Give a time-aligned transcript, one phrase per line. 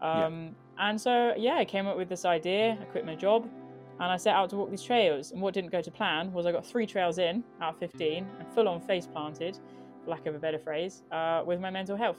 [0.00, 2.78] Um, And so, yeah, I came up with this idea.
[2.80, 3.46] I quit my job
[4.00, 5.32] and I set out to walk these trails.
[5.32, 8.26] And what didn't go to plan was I got three trails in out of 15
[8.38, 9.58] and full on face planted,
[10.06, 12.16] lack of a better phrase, uh, with my mental health.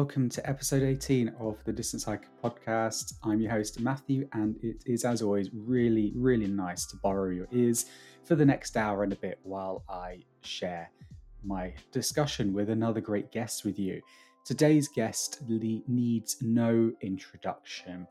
[0.00, 3.12] Welcome to episode 18 of the Distance Hiker podcast.
[3.22, 7.46] I'm your host, Matthew, and it is, as always, really, really nice to borrow your
[7.52, 7.84] ears
[8.24, 10.90] for the next hour and a bit while I share
[11.44, 14.00] my discussion with another great guest with you.
[14.46, 18.06] Today's guest needs no introduction.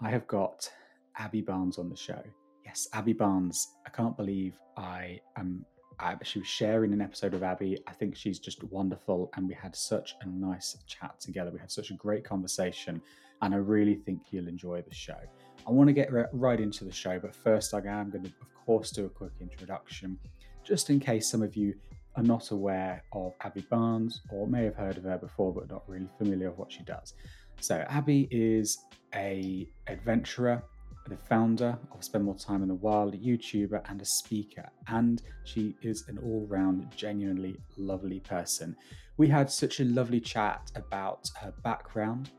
[0.00, 0.68] I have got
[1.16, 2.24] Abbie Barnes on the show.
[2.64, 3.68] Yes, Abbie Barnes.
[3.86, 5.64] I can't believe I am
[5.98, 7.78] I, she was sharing an episode of Abbie.
[7.86, 11.50] I think she's just wonderful, and we had such a nice chat together.
[11.50, 13.00] We had such a great conversation,
[13.42, 15.18] and I really think you'll enjoy the show.
[15.66, 18.66] I want to get right into the show, but first, I am going to, of
[18.66, 20.18] course, do a quick introduction,
[20.62, 21.74] just in case some of you
[22.16, 25.82] are not aware of Abbie Barnes or may have heard of her before, but not
[25.88, 27.14] really familiar with what she does.
[27.60, 28.78] So, Abbie is
[29.14, 30.62] a adventurer
[31.08, 35.74] the founder of Spend More Time in the Wild, YouTuber and a speaker, and she
[35.82, 38.74] is an all round, genuinely lovely person.
[39.16, 42.30] We had such a lovely chat about her background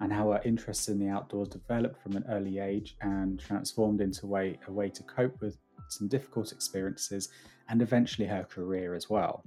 [0.00, 4.26] and how her interest in the outdoors developed from an early age and transformed into
[4.26, 7.28] a way, a way to cope with some difficult experiences
[7.68, 9.44] and eventually her career as well.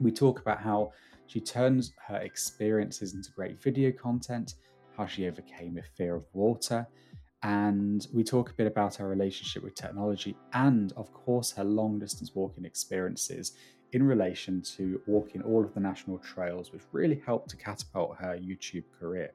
[0.00, 0.92] We talk about how
[1.26, 4.54] she turns her experiences into great video content,
[4.96, 6.86] how she overcame a fear of water
[7.42, 11.98] and we talk a bit about her relationship with technology and, of course, her long
[11.98, 13.52] distance walking experiences
[13.92, 18.38] in relation to walking all of the national trails, which really helped to catapult her
[18.38, 19.32] YouTube career.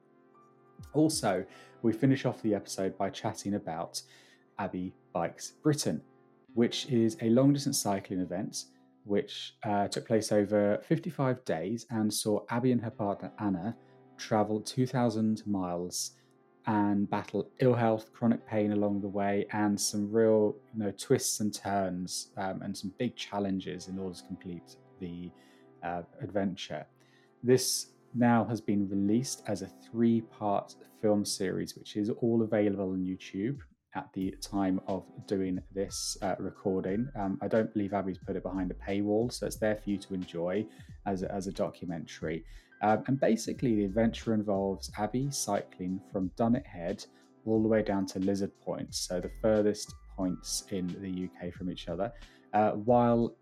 [0.94, 1.44] Also,
[1.82, 4.00] we finish off the episode by chatting about
[4.58, 6.00] Abbie Bikes Britain,
[6.54, 8.64] which is a long distance cycling event
[9.08, 13.74] which uh, took place over 55 days and saw Abbie and her partner Anna
[14.18, 16.12] travel 2,000 miles
[16.68, 21.40] and battle ill health, chronic pain along the way, and some real you know twists
[21.40, 25.30] and turns um, and some big challenges in order to complete the
[25.82, 26.86] uh, adventure.
[27.42, 33.04] This now has been released as a three-part film series, which is all available on
[33.04, 33.58] YouTube
[33.94, 37.08] at the time of doing this uh, recording.
[37.18, 39.96] Um, I don't believe Abbie's put it behind a paywall, so it's there for you
[39.98, 40.66] to enjoy
[41.06, 42.44] as a, as a documentary.
[42.82, 47.04] Um, and basically, the adventure involves Abbie cycling from Dunnet Head
[47.44, 51.70] all the way down to Lizard Point, so the furthest points in the UK from
[51.70, 52.12] each other,
[52.52, 53.34] uh, while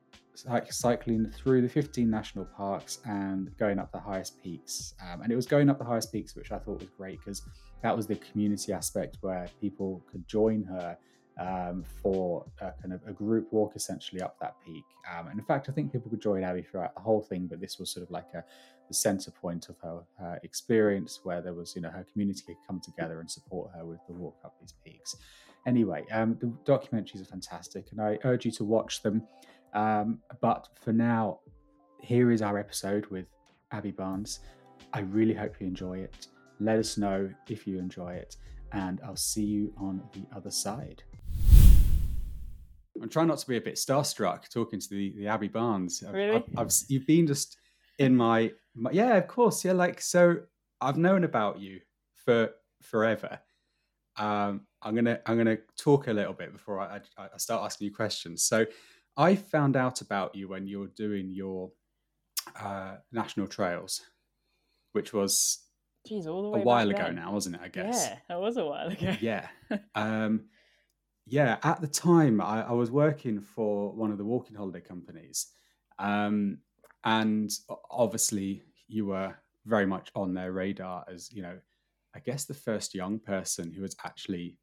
[0.71, 4.95] cycling through the 15 national parks and going up the highest peaks.
[5.03, 7.43] Um, and it was going up the highest peaks, which I thought was great because
[7.83, 10.99] that was the community aspect where people could join her
[11.39, 14.85] um, for a kind of a group walk essentially up that peak.
[15.11, 17.61] Um, and in fact, I think people could join Abbie throughout the whole thing, but
[17.61, 18.43] this was sort of like a
[18.89, 22.57] the center point of her, her experience where there was, you know, her community could
[22.67, 25.17] come together and support her with the walk up these peaks.
[25.67, 29.23] Anyway, um, the documentaries are fantastic and I urge you to watch them.
[29.75, 31.41] Um, but for now,
[32.01, 33.27] here is our episode with
[33.73, 34.41] Abbie Barnes.
[34.93, 36.29] I really hope you enjoy it.
[36.61, 38.37] Let us know if you enjoy it,
[38.73, 41.03] and I'll see you on the other side.
[43.03, 46.03] I'm trying not to be a bit starstruck talking to the, the Abbie Barnes.
[46.11, 46.37] Really?
[46.37, 47.59] I've, I've, you've been just
[47.99, 49.73] in my, my, yeah, of course, yeah.
[49.73, 50.39] Like so,
[50.81, 51.81] I've known about you
[52.15, 52.51] for
[52.83, 53.39] forever.
[54.17, 57.87] Um, I'm gonna I'm gonna talk a little bit before I, I, I start asking
[57.87, 58.45] you questions.
[58.45, 58.67] So,
[59.17, 61.71] I found out about you when you were doing your
[62.61, 64.03] uh, national trails,
[64.93, 65.59] which was
[66.09, 67.17] Jeez, all the a while ago then.
[67.17, 67.61] now, wasn't it?
[67.65, 68.07] I guess.
[68.09, 69.17] Yeah, that was a while ago.
[69.21, 69.49] Yeah.
[69.95, 70.45] Um,
[71.27, 71.57] yeah.
[71.65, 75.49] At the time, I, I was working for one of the walking holiday companies,
[75.99, 76.59] um,
[77.07, 77.51] and
[77.91, 81.59] obviously, you were very much on their radar as you know,
[82.15, 84.59] I guess the first young person who was actually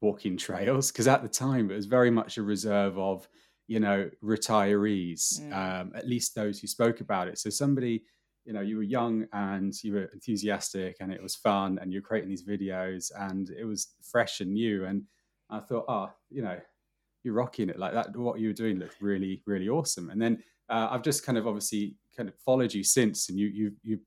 [0.00, 0.90] walking trails.
[0.90, 3.28] Because at the time, it was very much a reserve of
[3.68, 5.52] you know retirees, Mm.
[5.52, 7.38] um, at least those who spoke about it.
[7.38, 8.04] So somebody
[8.44, 12.02] you know you were young and you were enthusiastic and it was fun and you're
[12.02, 15.02] creating these videos and it was fresh and new and
[15.48, 16.60] i thought oh you know
[17.22, 20.42] you're rocking it like that what you were doing looked really really awesome and then
[20.68, 24.00] uh, i've just kind of obviously kind of followed you since and you you you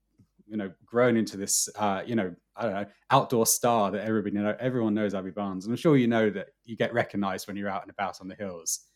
[0.48, 4.36] you know grown into this uh you know i don't know outdoor star that everybody
[4.36, 7.48] you know everyone knows abbie barnes and i'm sure you know that you get recognized
[7.48, 8.88] when you're out and about on the hills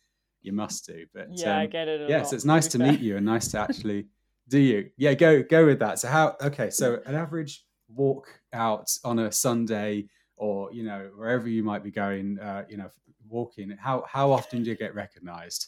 [0.41, 1.05] you must do.
[1.13, 2.01] But yeah, I um, get it.
[2.01, 4.07] A yeah, so it's nice to meet you and nice to actually
[4.47, 4.89] do you.
[4.97, 5.99] Yeah, go go with that.
[5.99, 6.35] So how?
[6.41, 11.83] Okay, so an average walk out on a Sunday, or you know wherever you might
[11.83, 12.89] be going, uh, you know,
[13.27, 13.71] walking.
[13.79, 15.67] How how often do you get recognised?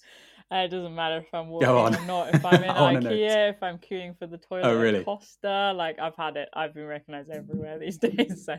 [0.53, 2.35] Uh, it doesn't matter if I'm walking or not.
[2.35, 2.99] If I'm in wanna.
[3.09, 4.99] IKEA, if I'm queuing for the toilet Oh, really?
[4.99, 6.49] at Costa, like I've had it.
[6.53, 8.45] I've been recognised everywhere these days.
[8.45, 8.55] So,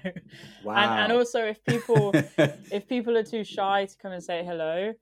[0.64, 0.74] Wow.
[0.76, 2.12] and, and also if people
[2.72, 4.92] if people are too shy to come and say hello,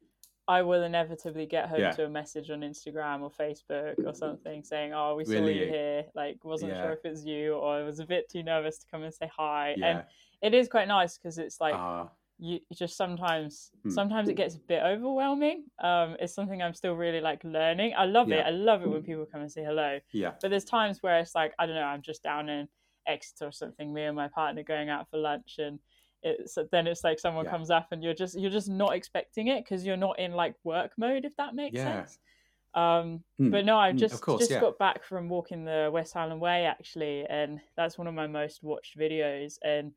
[0.49, 1.93] I will inevitably get home Yeah.
[1.93, 6.05] to a message on Instagram or Facebook or something saying, "Oh, we saw you here.
[6.15, 6.83] Like, wasn't Yeah.
[6.83, 9.31] sure if it's you, or I was a bit too nervous to come and say
[9.35, 9.87] hi." yeah.
[9.89, 10.05] And
[10.43, 12.11] it is quite nice because it's like Ah,
[12.43, 13.89] you just sometimes Hmm.
[13.89, 15.67] sometimes it gets a bit overwhelming.
[15.79, 17.95] Um, it's something I'm still really like learning.
[17.97, 18.45] I love it.
[18.45, 20.01] I love it when people come and say hello.
[20.13, 20.35] yeah.
[20.41, 21.83] But there's times where it's like I don't know.
[21.83, 22.69] I'm just down in
[23.07, 23.93] Exeter or something.
[23.93, 25.79] Me and my partner going out for lunch, and
[26.23, 27.51] it's then it's like someone Yeah.
[27.51, 30.57] comes up and you're just you're just not expecting it because you're not in like
[30.65, 31.25] work mode.
[31.25, 31.83] If that makes Yeah.
[31.83, 32.19] sense.
[32.75, 33.51] Um, Hmm.
[33.51, 34.61] but no, I've Mm, just course, just yeah.
[34.61, 38.63] got back from walking the West Highland Way actually, and that's one of my most
[38.63, 39.59] watched videos.
[39.63, 39.93] And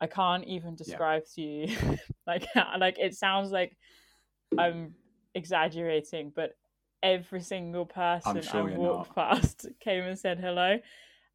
[0.00, 1.76] I can't even describe to you
[2.26, 2.46] like
[2.78, 3.76] like it sounds like
[4.58, 4.94] I'm
[5.34, 6.56] exaggerating, but
[7.02, 10.78] every single person sure I walked past came and said hello.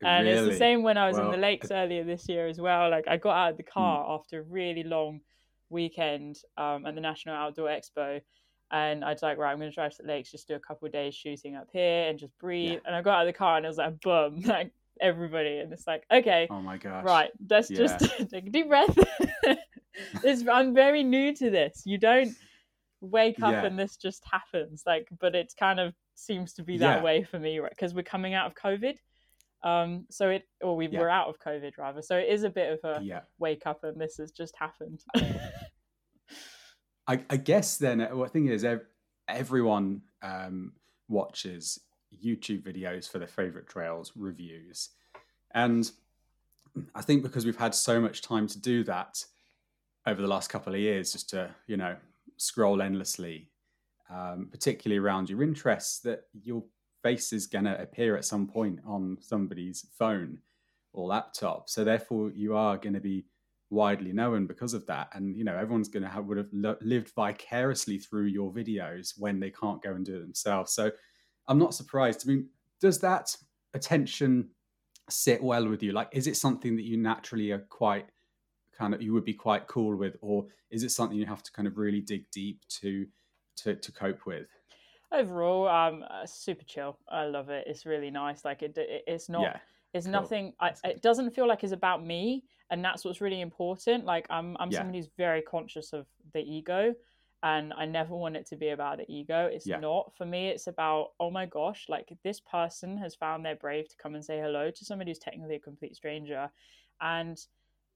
[0.04, 2.90] And it's the same when I was in the lakes earlier this year as well.
[2.90, 3.72] Like I got out of the Hmm.
[3.74, 5.22] car after a really long
[5.70, 8.22] weekend um, at the National Outdoor Expo,
[8.72, 10.60] and I was like, right, I'm going to drive to the lakes, just do a
[10.60, 12.82] couple of days shooting up here and just breathe.
[12.86, 14.72] And I got out of the car and it was like, boom, like
[15.02, 17.04] everybody, and it's like, okay, Oh my gosh.
[17.04, 17.78] right, let's Yeah.
[17.98, 18.00] just
[18.32, 18.98] take a deep breath.
[20.22, 21.84] this, I'm very new to this.
[21.86, 22.34] You don't
[23.02, 23.66] wake up Yeah.
[23.66, 24.84] and this just happens.
[24.86, 27.04] Like, but it kind of seems to be that Yeah.
[27.04, 27.70] way for me, right?
[27.70, 28.98] Because we're coming out of COVID.
[29.64, 31.00] Um, so it, or we Yeah.
[31.00, 32.02] were out of COVID rather.
[32.02, 33.02] So it is a bit of a
[33.40, 35.04] wake up and this has just happened.
[37.08, 38.66] I, I guess then uh, what thing is
[39.28, 40.74] everyone um,
[41.08, 41.80] watches
[42.24, 44.90] YouTube videos for their favorite trails reviews,
[45.54, 45.90] and
[46.94, 49.24] I think because we've had so much time to do that
[50.06, 51.96] over the last couple of years, just to you know
[52.38, 53.50] scroll endlessly,
[54.10, 56.64] um, particularly around your interests, that your
[57.04, 60.40] face is going to appear at some point on somebody's phone
[60.94, 61.70] or laptop.
[61.70, 63.26] So therefore, you are going to be
[63.70, 65.10] widely known because of that.
[65.14, 69.40] And you know everyone's going to have would have lived vicariously through your videos when
[69.40, 70.74] they can't go and do it themselves.
[70.74, 70.92] So
[71.48, 72.48] i'm not surprised i mean
[72.82, 73.36] does that
[73.74, 74.50] attention
[75.10, 78.08] sit well with you like is it something that you naturally are quite
[78.78, 81.52] kind of you would be quite cool with or is it something you have to
[81.52, 83.06] kind of really dig deep to
[83.56, 84.48] to, to cope with
[85.12, 86.98] Overall, um, super chill.
[87.08, 87.66] I love it.
[87.68, 88.44] It's really nice.
[88.44, 89.44] Like it, it it's not.
[89.44, 89.58] yeah
[89.94, 90.12] It's cool.
[90.14, 90.54] nothing.
[90.60, 94.04] I, it doesn't feel like it's about me, and that's what's really important.
[94.04, 94.80] Like I'm, I'm Yeah.
[94.80, 96.94] someone who's very conscious of the ego,
[97.46, 99.48] and I never want it to be about the ego.
[99.48, 99.82] It's Yeah.
[99.88, 100.50] not for me.
[100.50, 104.26] It's about oh my gosh, like this person has found their brave to come and
[104.26, 106.52] say hello to somebody who's technically a complete stranger,
[107.02, 107.38] and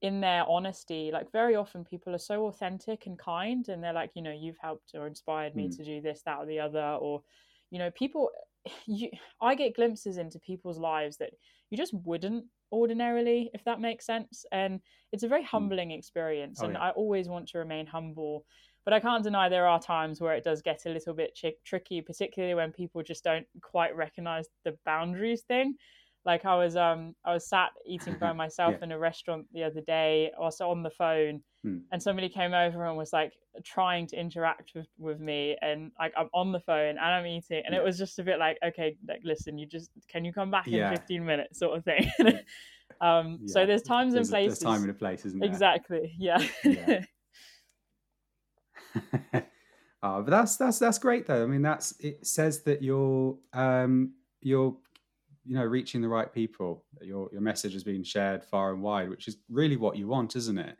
[0.01, 4.12] in their honesty, like very often people are so authentic and kind, and they're like,
[4.16, 5.75] you know, you've helped or inspired me Mm.
[5.75, 7.24] to do this, that, or the other, or
[7.72, 8.31] you know, people.
[8.86, 9.10] You,
[9.42, 11.31] I get glimpses into people's lives that
[11.69, 14.46] you just wouldn't ordinarily, if that makes sense.
[14.51, 14.81] And
[15.13, 16.78] it's a very humbling experience, Oh, and yeah.
[16.78, 18.46] I always want to remain humble.
[18.85, 21.53] But I can't deny there are times where it does get a little bit chi-
[21.65, 25.75] tricky, particularly when people just don't quite recognize the boundaries thing.
[26.25, 28.83] Like I was, um, I was sat eating by myself Yeah.
[28.86, 31.79] in a restaurant the other day, also on the phone, Hmm.
[31.91, 33.33] and somebody came over and was like
[33.65, 37.62] trying to interact with, with me, and like I'm on the phone and I'm eating,
[37.65, 37.81] and Yeah.
[37.81, 40.67] it was just a bit like, okay, like listen, you just can you come back
[40.67, 40.89] Yeah.
[40.89, 42.09] in 15 minutes, sort of thing.
[43.01, 44.59] um, so there's times there's, and a- places.
[44.59, 46.15] there's time and a place isn't there Exactly.
[46.17, 46.45] Yeah.
[50.01, 51.43] Oh, but that's that's that's great though.
[51.43, 54.75] I mean, that's it says that you're um you're
[55.46, 56.84] you know reaching the right people.
[57.01, 60.36] Your your message is being shared far and wide, which is really what you want,
[60.36, 60.77] isn't it?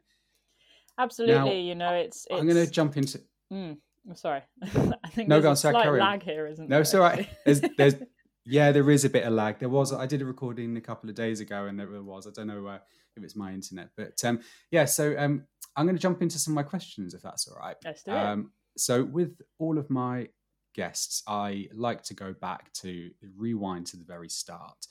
[0.98, 1.62] Absolutely.
[1.62, 2.28] you know, it's.
[2.30, 4.42] it's I'm going to jump into Mm, I'm sorry.
[4.64, 6.70] I think No, there's go a on, sorry, slight carry lag here, isn't it?
[6.70, 6.82] no, there?
[6.82, 7.28] it's all right.
[7.46, 7.96] There's there's
[8.46, 9.60] yeah, there is a bit of lag.
[9.60, 12.32] There was I did a recording a couple of days ago, and there was I
[12.32, 12.80] don't know uh,
[13.16, 14.86] if it's my internet, but um yeah.
[14.86, 15.46] So um
[15.80, 17.78] I'm going to jump into some of my questions if that's all right.
[17.86, 18.18] Let's do it.
[18.18, 20.28] Um, so, with all of my
[20.76, 24.88] guests, I like to go back to rewind to the very start.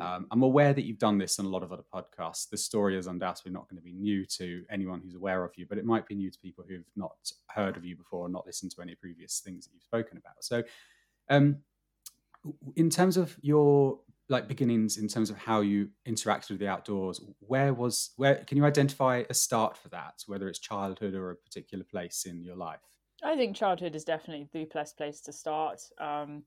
[0.00, 2.48] Um, I'm aware that you've done this on a lot of other podcasts.
[2.50, 5.66] The story is undoubtedly not going to be new to anyone who's aware of you,
[5.68, 7.14] but it might be new to people who've not
[7.50, 10.42] heard of you before or not listened to any previous things that you've spoken about.
[10.42, 10.64] So,
[11.30, 11.58] um,
[12.74, 17.20] in terms of your like beginnings, in terms of how you interacted with the outdoors,
[17.40, 18.36] where was where?
[18.36, 22.42] Can you identify a start for that, whether it's childhood or a particular place in
[22.42, 22.80] your life?
[23.22, 25.82] I think childhood is definitely the best place to start.
[25.98, 26.42] Um,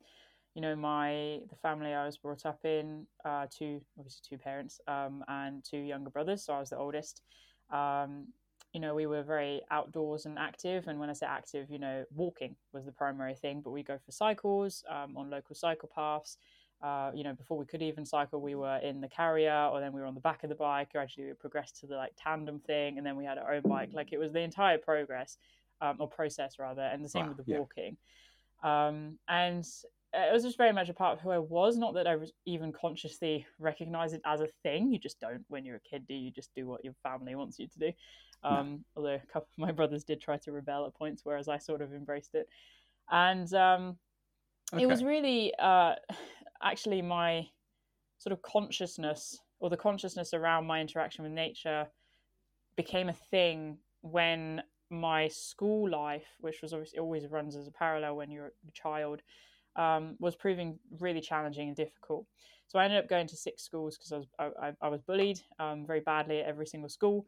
[0.55, 4.79] you know, my the family I was brought up in, uh, two obviously two parents
[4.87, 7.21] um, and two younger brothers, so I was the oldest.
[7.71, 8.27] Um,
[8.73, 12.05] you know, we were very outdoors and active, and when I say active, you know,
[12.11, 13.61] walking was the primary thing.
[13.61, 16.37] But we go for cycles um, on local cycle paths.
[16.81, 19.91] Uh, you know, before we could even cycle, we were in the carrier, or then
[19.91, 20.91] we were on the back of the bike.
[20.91, 23.89] Gradually, we progressed to the like tandem thing, and then we had our own bike.
[23.93, 25.37] Like it was the entire progress
[25.81, 27.59] um, or process rather, and the same wow, with the yeah.
[27.59, 27.97] walking.
[28.63, 29.65] Um, and
[30.13, 31.77] it was just very much a part of who I was.
[31.77, 34.91] Not that I was even consciously recognized it as a thing.
[34.91, 36.07] You just don't when you're a kid.
[36.07, 37.91] Do you just do what your family wants you to do?
[38.43, 38.79] Um, no.
[38.95, 41.81] Although a couple of my brothers did try to rebel at points, whereas I sort
[41.81, 42.47] of embraced it.
[43.09, 43.97] And um,
[44.73, 44.83] okay.
[44.83, 45.95] it was really uh,
[46.61, 47.47] actually my
[48.17, 51.87] sort of consciousness or the consciousness around my interaction with nature
[52.75, 58.15] became a thing when my school life, which was obviously always runs as a parallel
[58.15, 59.21] when you're a child,
[59.75, 62.25] um, was proving really challenging and difficult.
[62.67, 64.27] So I ended up going to six schools because I was
[64.61, 67.25] I, I, was bullied um, very badly at every single school.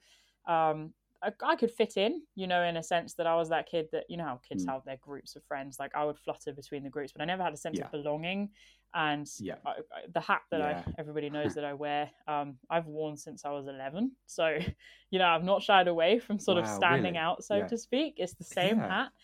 [0.48, 0.93] Um,
[1.24, 3.88] I, I, could fit in, you know, in a sense that I was that kid
[3.91, 4.71] that you know how kids mm.
[4.71, 5.77] have their groups of friends.
[5.79, 7.86] Like I would flutter between the groups, but I never had a sense yeah.
[7.86, 8.50] of belonging.
[8.93, 9.55] And yeah.
[9.65, 9.75] I,
[10.13, 10.84] the hat that yeah.
[10.86, 14.12] I, everybody knows that I wear, um, I've worn since I was eleven.
[14.25, 14.58] So,
[15.12, 17.17] you know, I've not shied away from sort wow, of standing really?
[17.17, 18.15] out, so to speak.
[18.17, 19.10] It's the same hat.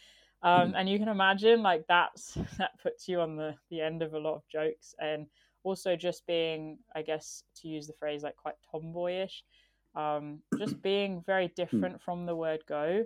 [0.45, 0.73] Um, mm.
[0.75, 4.19] and you can imagine like that's that puts you on the the end of a
[4.19, 5.25] lot of jokes and
[5.63, 9.43] also just being i guess to use the phrase like quite tomboyish
[9.95, 11.53] um, just being very hmm.
[11.55, 13.03] different from the word go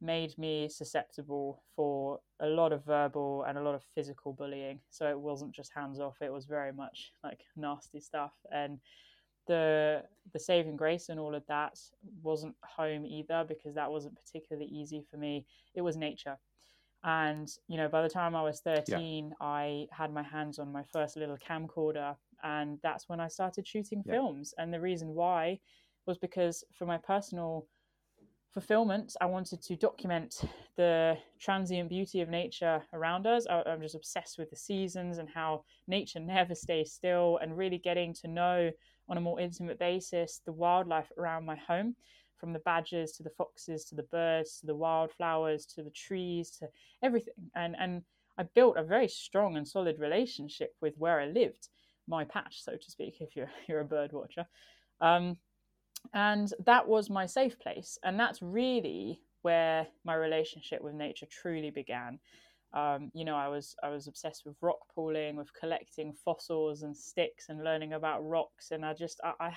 [0.00, 4.80] made me susceptible for a lot of verbal and a lot of physical bullying.
[4.90, 8.32] So it wasn't just hands off it was very much like nasty stuff.
[8.52, 8.78] And
[9.46, 10.02] the
[10.32, 11.78] the saving grace and all of that
[12.22, 15.46] wasn't home either because that wasn't particularly easy for me.
[15.74, 16.36] It was nature.
[17.02, 19.34] And you know by the time i was 13 yeah.
[19.40, 24.02] i had my hands on my first little camcorder and that's when i started shooting
[24.04, 24.14] yeah.
[24.14, 24.52] films.
[24.58, 25.60] And the reason why
[26.06, 27.66] was because for my personal
[28.52, 30.42] fulfillment i wanted to document
[30.76, 33.46] the transient beauty of nature around us.
[33.48, 37.78] I, i'm just obsessed with the seasons and how nature never stays still and really
[37.78, 38.70] getting to know
[39.08, 41.94] on a more intimate basis the wildlife around my home
[42.38, 46.50] from the badgers to the foxes to the birds to the wildflowers to the trees
[46.50, 46.68] to
[47.02, 47.34] everything.
[47.54, 48.02] And and
[48.38, 51.68] i built a very strong and solid relationship with where i lived
[52.06, 54.46] my patch so to speak if you're you're a bird watcher.
[55.00, 55.36] Um,
[56.14, 61.70] and that was my safe place and that's really where my relationship with nature truly
[61.70, 62.18] began
[62.74, 66.96] um, you know i was i was obsessed with rock pooling with collecting fossils and
[66.96, 69.52] sticks and learning about rocks and i just i, I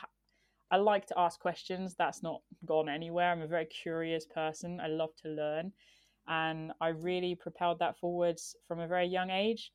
[0.71, 1.95] I like to ask questions.
[1.95, 3.31] That's not gone anywhere.
[3.31, 4.79] I'm a very curious person.
[4.79, 5.73] I love to learn.
[6.27, 9.71] And I really propelled that forwards from a very young age.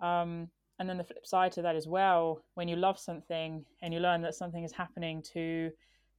[0.00, 0.48] Um,
[0.80, 4.00] and then the flip side to that as well, when you love something and you
[4.00, 5.70] learn that something is happening to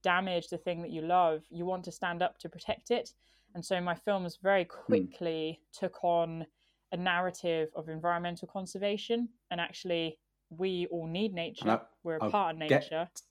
[0.04, 3.14] damage the thing that you love, you want to stand up to protect it.
[3.56, 4.70] And so my films very hmm.
[4.86, 5.80] quickly mm.
[5.80, 6.46] took on
[6.92, 9.30] a narrative of environmental conservation.
[9.52, 10.18] And actually,
[10.50, 11.82] we all need nature.
[12.04, 13.08] We're a I'll part of nature.
[13.10, 13.22] Get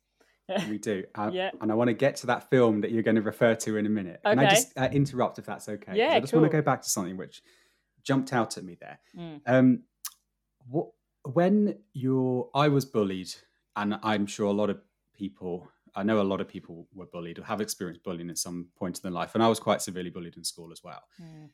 [0.69, 1.05] we do.
[1.15, 1.51] Uh, yeah.
[1.61, 3.87] And I want to get to that film that you're going to refer to in
[3.87, 4.21] a minute.
[4.25, 4.35] Okay.
[4.35, 5.93] Can I just uh, interrupt if that's okay?
[5.95, 6.41] Yeah, I just cool.
[6.41, 7.43] want to go back to something which
[8.03, 8.99] jumped out at me there.
[9.17, 9.41] Mm.
[9.47, 9.83] Um,
[10.69, 10.89] what,
[11.25, 13.33] when you're, I was bullied,
[13.77, 14.81] and I'm sure a lot of
[15.15, 18.69] people, I know a lot of people were bullied or have experienced bullying at some
[18.77, 21.03] point in their life, and I was quite severely bullied in school as well.
[21.21, 21.51] Mm.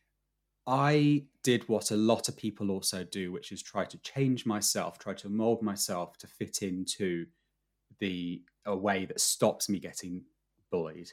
[0.67, 4.99] I did what a lot of people also do, which is try to change myself,
[4.99, 7.25] try to mold myself to fit into
[8.01, 10.23] the a way that stops me getting
[10.71, 11.11] bullied.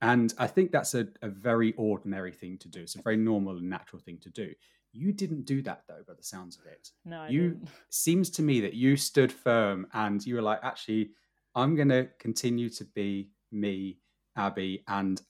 [0.00, 2.80] And I think that's a, a very ordinary thing to do.
[2.80, 4.52] It's a very normal and natural thing to do.
[4.92, 6.90] You didn't do that though, by the sounds of it.
[7.04, 7.68] No, I you didn't.
[7.90, 11.10] seems to me that you stood firm and you were like, actually,
[11.54, 13.98] I'm going to continue to be me,
[14.36, 15.20] Abbie, and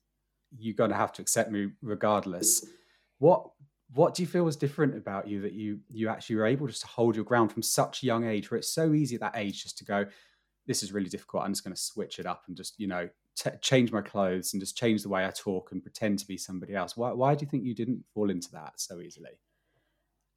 [0.57, 2.67] you're going to have to accept me regardless.
[3.19, 3.51] What
[3.93, 6.81] what do you feel was different about you that you you actually were able just
[6.81, 9.37] to hold your ground from such a young age, where it's so easy at that
[9.37, 10.07] age just to go,
[10.67, 11.45] this is really difficult.
[11.45, 14.53] I'm just going to switch it up and just, you know, t- change my clothes
[14.53, 16.97] and just change the way I talk and pretend to be somebody else.
[16.97, 19.39] Why, why do you think you didn't fall into that so easily?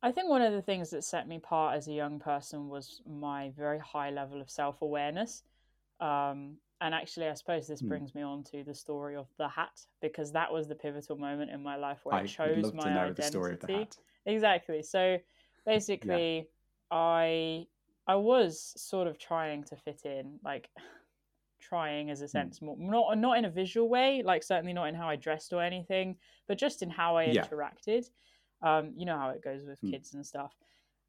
[0.03, 3.01] I think one of the things that set me apart as a young person was
[3.07, 5.43] my very high level of self awareness.
[5.99, 7.87] Um, and actually, I suppose this hmm.
[7.87, 11.51] brings me on to the story of the hat because that was the pivotal moment
[11.51, 13.87] in my life where I, I chose my identity.
[14.25, 14.83] Exactly.
[14.83, 15.17] So
[15.65, 16.43] basically, yeah.
[16.91, 17.65] I
[18.05, 20.39] I was sort of trying to fit in.
[20.43, 20.69] Like,
[21.59, 24.93] trying as a sense more not not in a visual way like certainly not in
[24.93, 26.15] how i dressed or anything
[26.47, 27.43] but just in how i Yeah.
[27.43, 28.09] interacted
[28.61, 29.91] um you know how it goes with Mm.
[29.91, 30.53] kids and stuff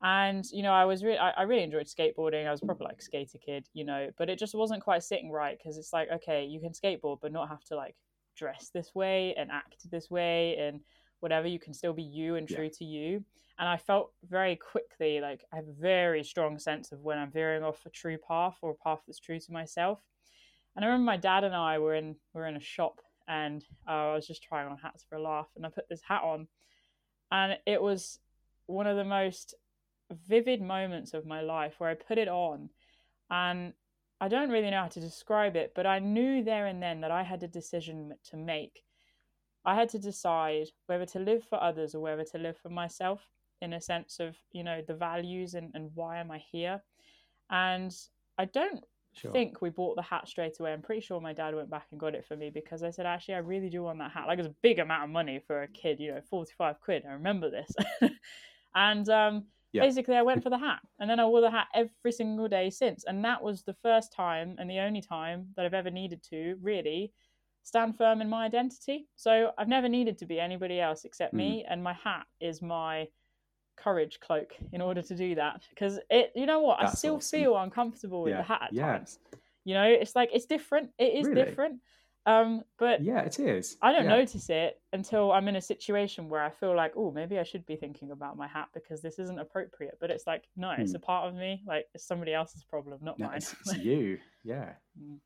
[0.02, 2.46] and you know i was really I, I really enjoyed skateboarding.
[2.46, 5.58] I was probably like skater kid you know but it just wasn't quite sitting right
[5.58, 7.96] because it's like okay you can skateboard but not have to like
[8.36, 10.80] dress this way and act this way and
[11.18, 12.56] whatever you can still be you and Yeah.
[12.58, 13.24] true to you.
[13.58, 17.32] And i felt very quickly like i have a very strong sense of when i'm
[17.32, 19.98] veering off a true path or a path that's true to myself.
[20.76, 23.90] And i remember my dad and i were in were in a shop and uh,
[23.90, 26.46] i was just trying on hats for a laugh and i put this hat on.
[27.32, 28.20] And it was
[28.66, 29.54] one of the most
[30.10, 32.70] vivid moments of my life where i put it on
[33.30, 33.72] and
[34.20, 37.10] i don't really know how to describe it but i knew there and then that
[37.10, 38.84] i had a decision to make
[39.68, 43.28] I had to decide whether to live for others or whether to live for myself
[43.60, 46.80] in a sense of, you know, the values and, and why am I here.
[47.50, 47.94] And
[48.38, 49.32] I don't Sure.
[49.32, 50.72] think we bought the hat straight away.
[50.72, 53.04] I'm pretty sure my dad went back and got it for me because I said,
[53.04, 54.26] actually, I really do want that hat.
[54.26, 57.04] Like, it's a big amount of money for a kid, you know, 45 quid.
[57.06, 57.70] I remember this.
[58.74, 59.82] and um, Yeah.
[59.82, 60.80] basically, I went for the hat.
[60.98, 63.04] And then I wore the hat every single day since.
[63.04, 66.56] And that was the first time and the only time that I've ever needed to
[66.62, 67.12] really
[67.64, 69.08] stand firm in my identity.
[69.16, 71.64] So I've never needed to be anybody else except me.
[71.66, 71.72] Hmm.
[71.72, 73.08] And my hat is my
[73.76, 77.38] courage cloak in order to do that because it you know what i still awesome.
[77.38, 78.86] feel uncomfortable with Yeah, the hat at yeah.
[78.86, 79.20] times
[79.64, 81.44] you know it's like it's different it is Really?
[81.44, 81.80] different
[82.28, 83.76] um but Yeah, it is.
[83.82, 84.16] i don't yeah.
[84.18, 87.64] notice it until i'm in a situation where i feel like oh maybe i should
[87.66, 90.96] be thinking about my hat because this isn't appropriate but it's like no it's Hmm.
[90.96, 94.18] a part of me like it's somebody else's problem not No, mine it's, it's you.
[94.44, 94.72] Yeah.
[95.00, 95.18] Mm.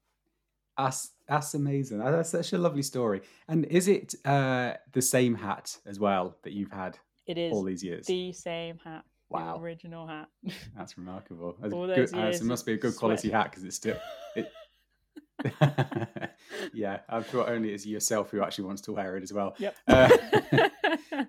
[0.78, 1.98] That's that's amazing.
[1.98, 3.20] That's such a lovely story.
[3.46, 7.62] And is it uh, the same hat as well that you've had it is all
[7.62, 8.06] these years?
[8.06, 9.56] the same hat Wow.
[9.58, 10.28] the original hat
[10.76, 11.56] That's remarkable.
[11.60, 13.42] That's All good, those uh, years so it must be a good quality sweat.
[13.42, 13.98] hat because it's still.
[14.34, 14.46] It...
[16.72, 19.54] yeah, I'm sure only it's yourself who actually wants to wear it as well.
[19.58, 20.08] yep Uh,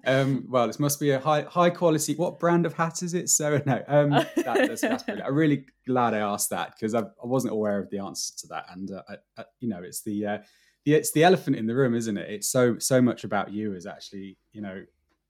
[0.05, 2.15] um, well, it must be a high high quality.
[2.15, 3.29] What brand of hat is it?
[3.29, 5.27] So no, um, that, that's, that's brilliant.
[5.27, 8.47] I'm really glad I asked that because I, I wasn't aware of the answer to
[8.47, 10.37] that, and uh, I, I, you know, it's the uh,
[10.85, 12.29] the it's the elephant in the room, isn't it?
[12.29, 14.83] It's so so much about you is actually you know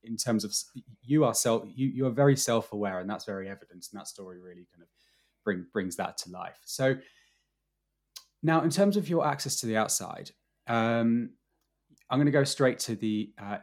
[0.04, 0.54] in terms of
[1.02, 4.08] you are self you you are very self aware, and that's very evident, and that
[4.08, 4.88] story really kind of
[5.44, 6.60] bring brings that to life.
[6.66, 6.96] So
[8.44, 10.32] now, in terms of your access to the outside,
[10.68, 11.32] um,
[12.10, 13.58] I'm going to go straight to the uh,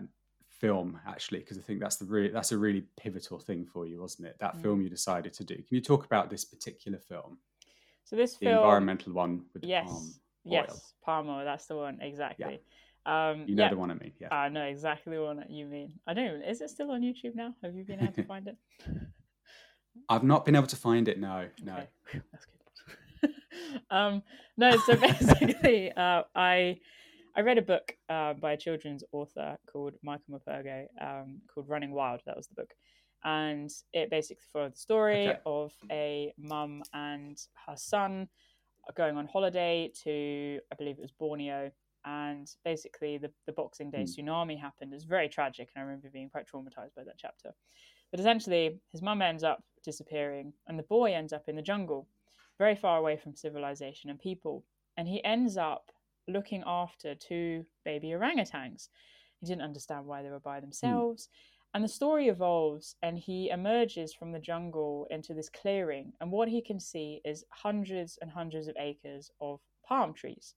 [0.48, 4.00] film actually because I think that's the really that's a really pivotal thing for you,
[4.00, 4.36] wasn't it?
[4.40, 4.62] That Mm.
[4.62, 5.54] film you decided to do.
[5.54, 7.38] Can you talk about this particular film,
[8.04, 10.14] so this the film environmental one with the yes palm?
[10.46, 10.52] oil?
[10.52, 12.60] yes palm oil that's the one exactly
[13.06, 14.28] um You know yeah, the one I mean, yeah.
[14.30, 15.92] I know exactly the one that you mean.
[16.06, 16.42] I don't even.
[16.42, 17.54] Is it still on YouTube now?
[17.62, 18.56] Have you been able to find it?
[20.08, 21.18] I've not been able to find it.
[21.18, 21.72] No, no.
[21.74, 22.59] Okay, phew, that's good.
[23.90, 24.22] um,
[24.56, 26.78] no, so basically, uh, I
[27.36, 31.92] I read a book uh, by a children's author called Michael Morpurgo um, called Running
[31.92, 32.20] Wild.
[32.26, 32.72] That was the book,
[33.24, 35.38] and it basically followed the story Okay.
[35.46, 38.28] of a mum and her son
[38.96, 41.70] going on holiday to, I believe it was Borneo,
[42.04, 44.92] and basically the, the Boxing Day tsunami happened.
[44.92, 47.52] It was very tragic, and I remember being quite traumatized by that chapter.
[48.10, 52.08] But essentially, his mum ends up disappearing, and the boy ends up in the jungle,
[52.60, 54.64] very far away from civilization and people.
[54.98, 55.90] And he ends up
[56.28, 58.88] looking after two baby orangutans.
[59.40, 60.66] He didn't understand why they were by hmm.
[60.66, 61.30] themselves.
[61.72, 66.12] And the story evolves, and he emerges from the jungle into this clearing.
[66.20, 70.54] And what he can see is hundreds and hundreds of acres of palm trees.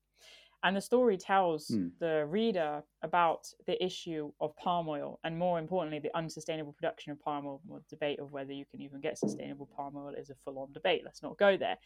[0.63, 1.89] And the story tells Hmm.
[1.99, 7.19] the reader about the issue of palm oil, and more importantly, the unsustainable production of
[7.19, 7.61] palm oil.
[7.67, 10.71] The debate of whether you can even get sustainable palm oil is a full on
[10.71, 11.01] debate.
[11.03, 11.77] Let's not go there.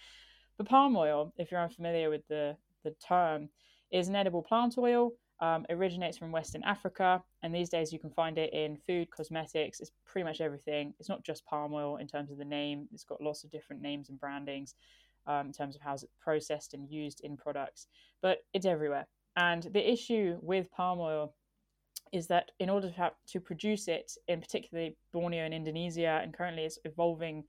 [0.57, 3.49] But palm oil, if you're unfamiliar with the, the term,
[3.91, 5.13] is an edible plant oil.
[5.39, 9.79] Um, originates from Western Africa, and these days you can find it in food, cosmetics.
[9.79, 10.95] It's pretty much everything.
[10.99, 12.87] It's not just palm oil in terms of the name.
[12.91, 14.73] It's got lots of different names and brandings
[15.27, 17.87] um, in terms of how it's processed and used in products,
[18.21, 19.07] but it's everywhere.
[19.35, 21.35] And the issue with palm oil
[22.11, 26.33] is that in order to have to produce it in particularly Borneo and Indonesia, and
[26.33, 27.43] currently it's evolving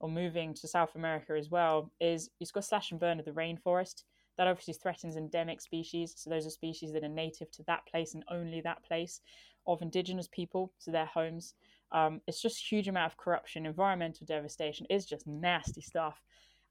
[0.00, 3.32] or moving to South America as well, is it's got slash and burn of the
[3.32, 4.04] rainforest.
[4.36, 6.14] That obviously threatens endemic species.
[6.16, 9.20] So those are species that are native to that place and only that place
[9.66, 11.54] of indigenous people, so their homes.
[11.90, 14.86] Um, it's just huge amount of corruption, environmental devastation.
[14.90, 16.22] It's just nasty stuff.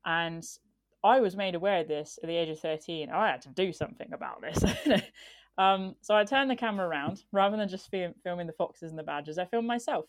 [0.08, 0.44] And
[1.04, 3.10] I was made aware of this at the age of 13.
[3.12, 4.64] I had to do something about this.
[5.60, 8.98] um, so I turned the camera around rather than just film, filming the foxes and
[8.98, 9.38] the badgers.
[9.38, 10.06] I filmed myself.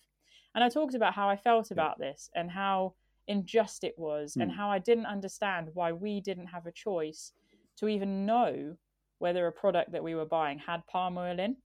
[0.55, 2.95] And I talked about how I felt about this and how
[3.29, 4.57] unjust it was and Hmm.
[4.57, 7.33] how I didn't understand why we didn't have a choice
[7.77, 8.77] to even know
[9.19, 11.57] whether a product that we were buying had palm oil in.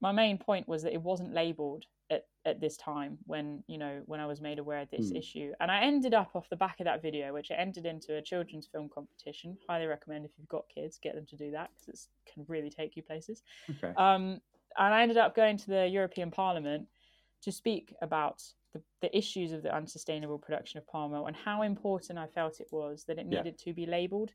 [0.00, 4.02] My main point was that it wasn't labeled at, at this time when you know
[4.06, 5.18] when I was made aware of this Mm.
[5.18, 8.16] issue, and I ended up off the back of that video, which I entered into
[8.16, 9.56] a children's film competition.
[9.68, 12.70] Highly recommend if you've got kids, get them to do that because it can really
[12.70, 13.42] take you places.
[13.70, 13.92] Okay.
[13.96, 14.40] Um,
[14.78, 16.86] and I ended up going to the European Parliament
[17.42, 18.42] to speak about
[18.72, 22.60] the, the issues of the unsustainable production of palm oil and how important I felt
[22.60, 23.38] it was that it Yeah.
[23.38, 24.32] needed to be labelled.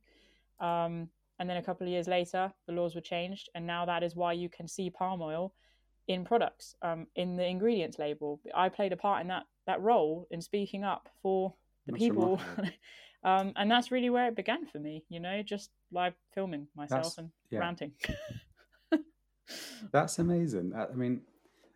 [0.59, 1.09] Um,
[1.39, 4.15] and then a couple of years later, the laws were changed, and now that is
[4.15, 5.53] why you can see palm oil
[6.07, 8.39] in products um, in the ingredients label.
[8.53, 11.53] I played a part in that that role in speaking up for
[11.85, 12.39] the That's people.
[13.23, 17.03] um, and that's really where it began for me, you know, just live filming myself
[17.03, 17.59] That's- and yeah.
[17.59, 17.91] ranting.
[19.91, 20.73] That's amazing.
[20.75, 21.21] I mean,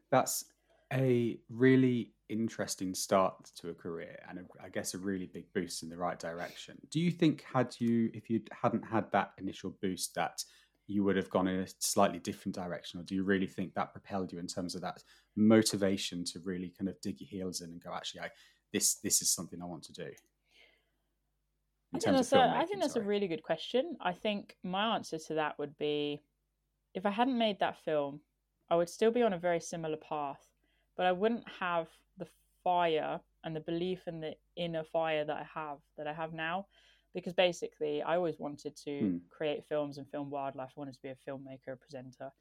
[0.09, 0.45] that's
[0.91, 5.83] a really interesting start to a career, and a, I guess a really big boost
[5.83, 6.77] in the right direction.
[6.89, 10.43] Do you think had you, if you hadn't had that initial boost, that
[10.89, 13.91] you would have gone in a slightly different direction, or do you really think that
[13.91, 15.04] propelled you in terms of that
[15.36, 18.30] motivation to really kind of dig your heels in and go, actually, I,
[18.73, 20.10] this this is something I want to do?
[21.93, 23.97] I In think that's, a, I think that's a really good question.
[24.02, 26.23] I think my answer to that would be
[26.95, 28.21] if I hadn't made that film,
[28.71, 30.41] I would still be on a very similar path,
[30.97, 32.28] but I wouldn't have the
[32.63, 36.65] fire and the belief in the inner fire that I have that I have now.
[37.13, 39.17] Because basically, I always wanted to Hmm.
[39.29, 40.73] create films and film wildlife.
[40.75, 42.31] I wanted to be a filmmaker, a presenter.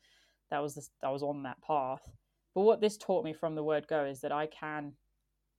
[0.50, 2.08] That was the, I was on that path.
[2.54, 4.92] But what this taught me from the word go is that I can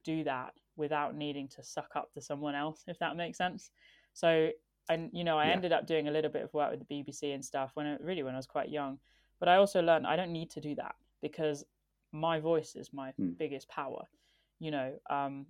[0.04, 3.72] do that without needing to suck up to someone else, if that makes sense.
[4.14, 4.52] So,
[4.90, 5.54] and you know, I Yeah.
[5.54, 8.02] ended up doing a little bit of work with the BBC and stuff when it,
[8.02, 9.00] really when I was quite young.
[9.40, 11.64] But I also learned I don't need to do that because
[12.12, 13.34] my voice is my Hmm.
[13.38, 14.08] biggest power,
[14.60, 14.94] you know.
[15.10, 15.46] Um,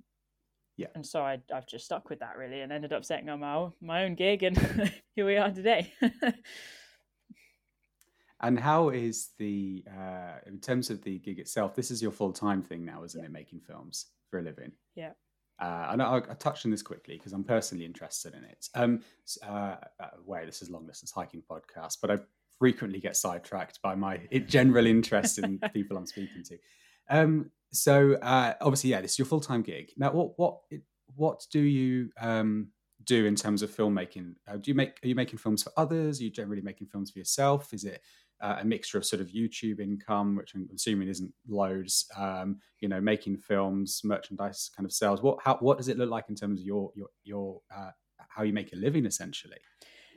[0.79, 0.87] Yeah.
[0.95, 3.53] And so I, I've just stuck with that really, and ended up setting up my
[3.55, 4.57] own, my own gig, and
[5.15, 5.93] here we are today.
[8.41, 11.75] And how is the uh, in terms of the gig itself?
[11.75, 13.25] This is your full time thing now, isn't Yeah.
[13.25, 13.31] it?
[13.33, 14.71] Making films for a living.
[14.95, 15.11] Yeah.
[15.59, 18.69] Uh, and I, I touched on this quickly because I'm personally interested in it.
[18.75, 19.01] Um,
[19.45, 22.19] uh, uh, way this is long distance hiking podcast, but I
[22.57, 26.57] frequently get sidetracked by my general interest in people I'm speaking to.
[27.09, 29.91] Um, so uh, obviously, yeah, this is your full time gig.
[29.97, 30.59] Now, what what
[31.15, 32.69] what do you um,
[33.03, 34.35] do in terms of filmmaking?
[34.47, 36.19] Uh, do you make are you making films for others?
[36.19, 37.73] Are you generally making films for yourself?
[37.73, 38.01] Is it
[38.41, 42.87] uh, a mixture of sort of YouTube income, which I'm assuming isn't loads, um, you
[42.87, 45.21] know, making films, merchandise kind of sales.
[45.21, 47.91] What how what does it look like in terms of your your your uh,
[48.29, 49.57] how you make a living essentially?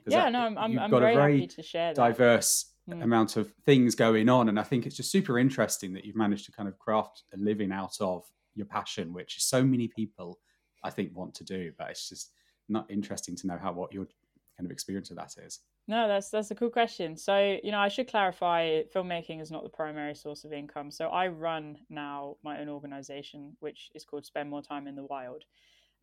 [0.07, 1.97] yeah, that- no, I'm, I'm, I'm got very, a very happy to share that.
[1.97, 3.03] diverse Mm.
[3.03, 6.47] amount of things going on, and I think it's just super interesting that you've managed
[6.47, 10.41] to kind of craft a living out of your passion, which so many people
[10.83, 12.33] I think want to do, but it's just
[12.69, 14.07] not interesting to know how what your
[14.57, 15.61] kind of experience of that is.
[15.89, 17.17] No, that's that's a cool question.
[17.17, 20.91] So, you know, I should clarify filmmaking is not the primary source of income.
[20.91, 25.05] So I run now my own organization, which is called Spend More Time in the
[25.05, 25.45] Wild.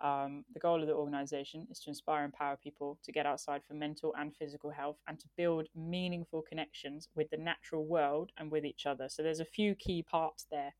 [0.02, 3.62] Um, the goal of the organization is to inspire and empower people to get outside
[3.68, 8.50] for mental and physical health and to build meaningful connections with the natural world and
[8.52, 9.10] with each other.
[9.10, 10.74] So there's a few key parts there.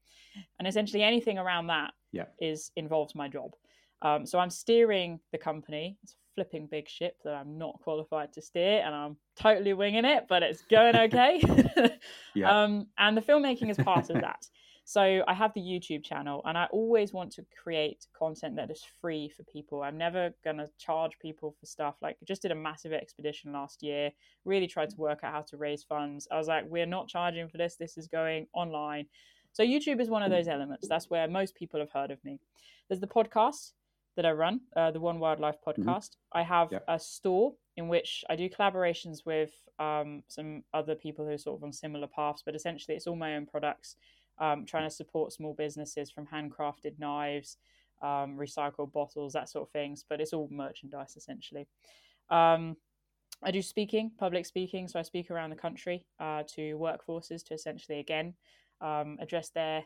[0.58, 1.94] And essentially anything around that
[2.40, 2.82] is Yeah.
[2.82, 3.56] involves my job.
[4.02, 5.98] Um, so I'm steering the company.
[6.04, 10.06] It's a flipping big ship that I'm not qualified to steer, and I'm totally winging
[10.06, 11.42] it, but it's going okay.
[12.36, 12.64] Yeah.
[12.64, 14.46] um, and the filmmaking is part of that.
[14.90, 18.84] So I have the YouTube channel, and I always want to create content that is
[19.00, 19.84] free for people.
[19.84, 21.98] I'm never gonna charge people for stuff.
[22.02, 24.10] Like I just did a massive expedition last year.
[24.46, 26.28] Really tried to work out how to raise funds.
[26.32, 27.76] I was like, we're not charging for this.
[27.76, 29.06] This is going online.
[29.54, 30.88] So YouTube is one of those elements.
[30.88, 32.40] That's where most people have heard of me.
[32.88, 33.74] There's the podcast
[34.16, 36.16] that I run, uh, the One Wildlife podcast.
[36.34, 36.86] I have Yep.
[36.88, 41.60] a store in which I do collaborations with um, some other people who are sort
[41.60, 43.96] of on similar paths, but essentially it's all my own products.
[44.40, 47.58] Um, trying to support small businesses from handcrafted knives,
[48.02, 50.06] um, recycled bottles, that sort of things.
[50.08, 51.68] But it's all merchandise essentially.
[52.30, 52.78] Um,
[53.44, 57.54] I do speaking, public speaking, so I speak around the country uh, to workforces to
[57.54, 58.34] essentially again
[58.82, 59.84] um, address their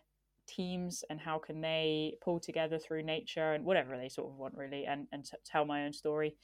[0.48, 4.56] teams and how can they pull together through nature and whatever they sort of want
[4.56, 6.36] really and, and t- tell my own story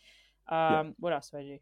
[0.50, 1.58] um what else do i do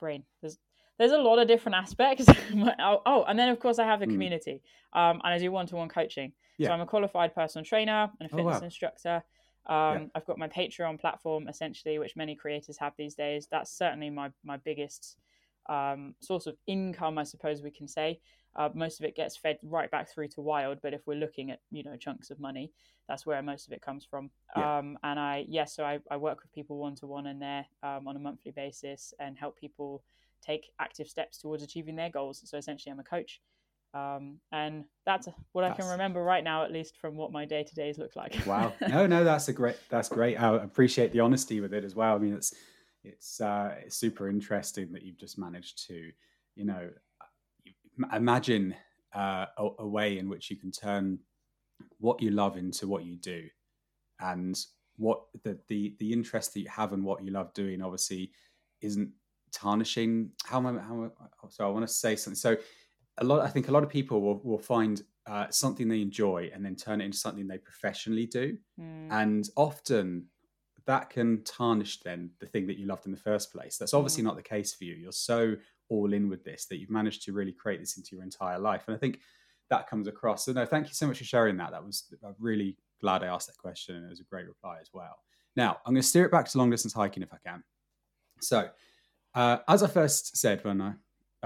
[0.00, 0.58] brain there's
[0.98, 2.26] there's a lot of different aspects
[2.80, 4.12] oh, oh and then of course i have the Mm.
[4.12, 6.68] community um and i do one-to-one coaching Yeah.
[6.68, 8.64] so i'm a qualified personal trainer and a Oh, fitness wow.
[8.64, 9.24] instructor
[9.68, 13.48] um, I've got my Patreon platform essentially, which many creators have these days.
[13.50, 15.16] That's certainly my my biggest
[15.68, 18.20] um, source of income, I suppose we can say.
[18.54, 21.50] Uh, most of it gets fed right back through to Wild, but if we're looking
[21.50, 22.70] at you know chunks of money,
[23.08, 24.30] that's where most of it comes from.
[24.56, 24.78] Yeah.
[24.78, 27.66] Um, and I yes, so I, I work with people one to one in there
[27.82, 30.04] um, on a monthly basis and help people
[30.42, 32.42] take active steps towards achieving their goals.
[32.44, 33.40] So essentially, I'm a coach.
[33.94, 37.64] Um, and that's what I can remember right now, at least from what my day
[37.64, 38.36] to days look like.
[38.46, 38.72] wow.
[38.88, 40.36] No, no, that's a great, that's great.
[40.36, 42.14] I appreciate the honesty with it as well.
[42.14, 42.52] I mean, it's,
[43.04, 46.10] it's, uh, it's super interesting that you've just managed to,
[46.56, 46.90] you know,
[48.12, 48.74] imagine
[49.14, 51.18] uh, a, a way in which you can turn
[51.98, 53.44] what you love into what you do
[54.20, 54.58] and
[54.96, 58.30] what the, the the interest that you have in what you love doing obviously
[58.80, 59.10] isn't
[59.56, 60.30] tarnishing.
[60.44, 61.10] How am I, how
[61.48, 62.36] so I want to say something.
[62.36, 62.56] So
[63.18, 66.50] a lot I think a lot of people will, will find uh, something they enjoy
[66.54, 68.56] and then turn it into something they professionally do.
[68.80, 69.08] Mm.
[69.10, 70.26] and often
[70.86, 73.76] that can tarnish then the thing that you loved in the first place.
[73.76, 74.26] That's obviously mm.
[74.26, 74.94] not the case for you.
[74.94, 75.56] You're so
[75.88, 78.84] all in with this that you've managed to really create this into your entire life.
[78.86, 79.18] And I think
[79.68, 80.44] that comes across.
[80.44, 81.72] So no thank you so much for sharing that.
[81.72, 84.78] That was I'm really glad I asked that question and it was a great reply
[84.80, 85.16] as well.
[85.56, 87.64] Now I'm going to steer it back to long distance hiking if I can.
[88.40, 88.68] So
[89.36, 90.92] uh, as I first said when I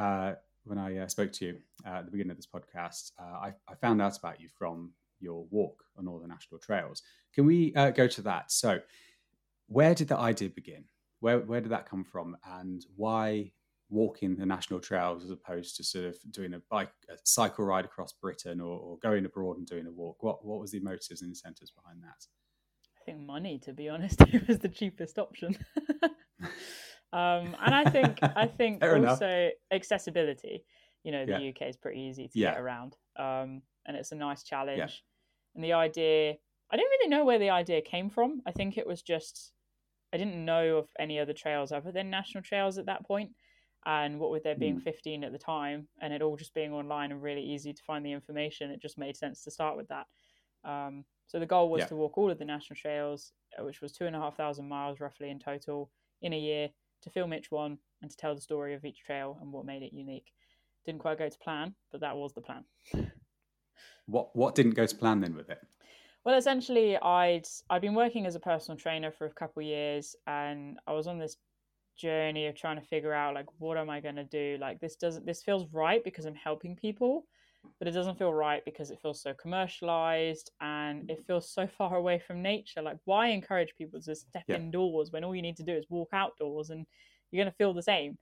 [0.00, 3.22] uh, when I uh, spoke to you uh, at the beginning of this podcast, uh,
[3.22, 7.02] I, I, found out about you from your walk on all the national trails.
[7.34, 8.52] Can we uh, go to that?
[8.52, 8.78] So,
[9.66, 10.84] where did the idea begin?
[11.18, 13.50] Where where did that come from, and why
[13.88, 17.84] walking the national trails as opposed to sort of doing a bike a cycle ride
[17.84, 20.22] across Britain or, or going abroad and doing a walk?
[20.22, 22.26] What what was the motives and incentives behind that?
[23.00, 25.58] I think money, to be honest, it was the cheapest option.
[27.12, 29.52] Um, and I think I think also enough.
[29.72, 30.64] accessibility.
[31.02, 31.50] You know, the yeah.
[31.50, 32.52] UK is pretty easy to yeah.
[32.52, 34.78] get around, um, and it's a nice challenge.
[34.78, 35.54] Yeah.
[35.54, 36.34] And the idea,
[36.70, 38.42] I don't really know where the idea came from.
[38.46, 39.52] I think it was just
[40.12, 43.30] I didn't know of any other trails other than national trails at that point.
[43.86, 44.82] And what with there being mm.
[44.82, 48.04] 15 at the time, and it all just being online and really easy to find
[48.04, 50.06] the information, it just made sense to start with that.
[50.64, 53.92] Um, so the goal was to walk all of the national trails, uh, which was
[53.92, 56.68] two and a half thousand miles roughly in total, in a year
[57.02, 59.82] to film each one and to tell the story of each trail and what made
[59.82, 60.32] it unique.
[60.84, 62.64] Didn't quite go to plan, but that was the plan.
[64.06, 65.60] what what didn't go to plan then with it?
[66.24, 70.16] Well, essentially, I'd I'd been working as a personal trainer for a couple of years,
[70.26, 71.36] and I was on this
[71.96, 74.56] journey of trying to figure out like what am I going to do?
[74.60, 77.26] Like this doesn't this feels right because I'm helping people,
[77.78, 81.96] but it doesn't feel right because it feels so commercialized and it feels so far
[81.96, 82.82] away from nature.
[82.82, 84.56] Like, why encourage people to step yeah.
[84.56, 86.86] indoors when all you need to do is walk outdoors and
[87.30, 88.18] you're going to feel the same,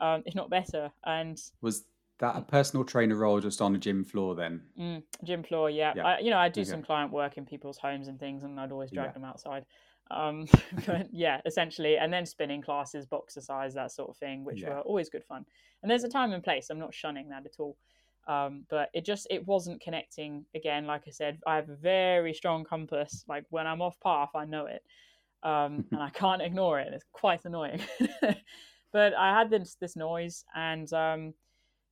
[0.00, 0.90] um, if not better?
[1.04, 1.84] And was
[2.18, 4.62] that a personal trainer role just on a gym floor then?
[4.78, 5.92] Mm, gym floor, yeah.
[5.96, 6.06] yeah.
[6.06, 6.70] I, you know, I do okay.
[6.70, 9.12] some client work in people's homes and things, and I'd always drag yeah.
[9.12, 9.64] them outside.
[10.10, 10.46] Um,
[10.86, 15.08] but yeah, essentially, and then spinning classes, boxercise, that sort of thing, which were always
[15.08, 15.44] good fun.
[15.82, 16.68] And there's a time and place.
[16.70, 17.76] I'm not shunning that at all.
[18.28, 20.44] Um, but it just it wasn't connecting.
[20.54, 23.24] Again like i said i have a very strong compass.
[23.26, 24.82] Like when i'm off path i know it.
[25.42, 26.92] Um, and i can't ignore it.
[26.92, 27.80] It's quite annoying.
[28.90, 31.34] But i had this this noise and um,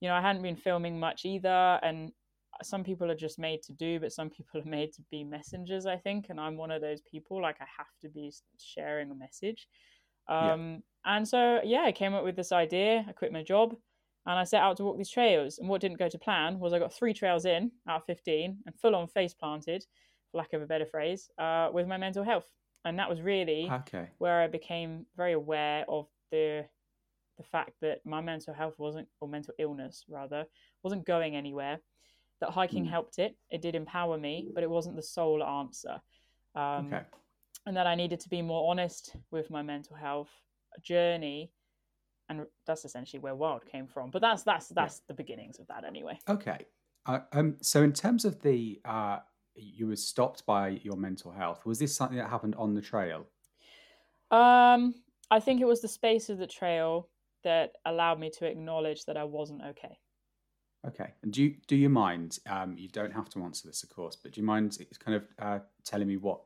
[0.01, 1.79] you know i hadn't been filming much either.
[1.83, 2.13] And
[2.63, 5.85] some people are just made to do but some people are made to be messengers
[5.87, 6.27] i think.
[6.31, 9.69] And i'm one of those people like i have to be sharing a message.
[10.29, 10.53] Yeah.
[10.53, 13.05] Um, and so yeah i came up with this idea.
[13.09, 13.77] I quit my job
[14.27, 15.59] and I set out to walk these trails.
[15.59, 18.59] And what didn't go to plan was I got three trails in out of 15
[18.67, 19.85] and full on face planted,
[20.31, 22.51] for lack of a better phrase, uh, with my mental health.
[22.85, 24.09] And that was really okay.
[24.19, 26.67] where I became very aware of the
[27.37, 30.47] the fact that my mental health wasn't, or mental illness rather,
[30.83, 31.79] wasn't going anywhere.
[32.41, 32.91] That hiking mm.
[32.91, 33.37] helped it.
[33.51, 36.01] It did empower me, but it wasn't the sole answer.
[36.55, 37.03] Um, okay.
[37.67, 40.31] And that I needed to be more honest with my mental health
[40.83, 41.51] journey
[42.29, 45.05] and that's essentially where wild came from but that's that's that's yeah.
[45.09, 46.19] the beginnings of that anyway.
[46.29, 46.59] Okay.
[47.07, 49.19] Uh, um so in terms of the uh
[49.55, 53.27] you were stopped by your mental health was this something that happened on the trail?
[54.31, 54.95] Um
[55.31, 57.09] i think it was the space of the trail
[57.45, 59.99] that allowed me to acknowledge that i wasn't okay.
[60.87, 61.13] Okay.
[61.23, 64.17] And do you do you mind um you don't have to answer this of course
[64.17, 66.41] but do you mind kind of uh telling me what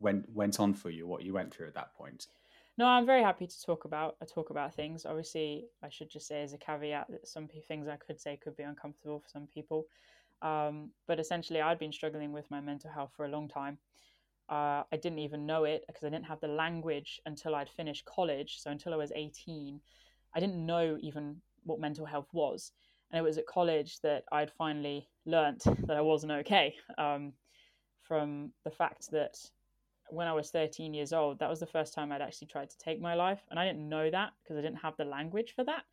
[0.00, 2.26] went went on for you what you went through at that point
[2.78, 5.06] no, I'm very happy to talk about I talk about things.
[5.06, 8.56] Obviously, I should just say as a caveat that some things I could say could
[8.56, 9.86] be uncomfortable for some people.
[10.42, 13.78] Um, but essentially, I'd been struggling with my mental health for a long time.
[14.48, 18.04] Uh, I didn't even know it because I didn't have the language until I'd finished
[18.04, 18.58] college.
[18.60, 19.80] So until I was 18,
[20.34, 22.72] I didn't know even what mental health was.
[23.10, 27.32] And it was at college that I'd finally learnt that I wasn't okay um,
[28.02, 29.36] from the fact that
[30.08, 32.78] when I was 13 years old, that was the first time I'd actually tried to
[32.78, 33.40] take my life.
[33.50, 35.84] And I didn't know that because I didn't have the language for that.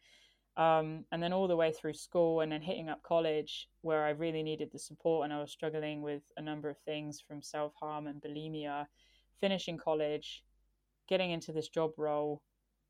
[0.56, 4.12] Um, and then all the way through school and then hitting up college where I
[4.12, 7.74] really needed the support and I was struggling with a number of things from self
[7.80, 8.86] harm and bulimia,
[9.40, 10.44] finishing college,
[11.10, 12.44] getting into this job role,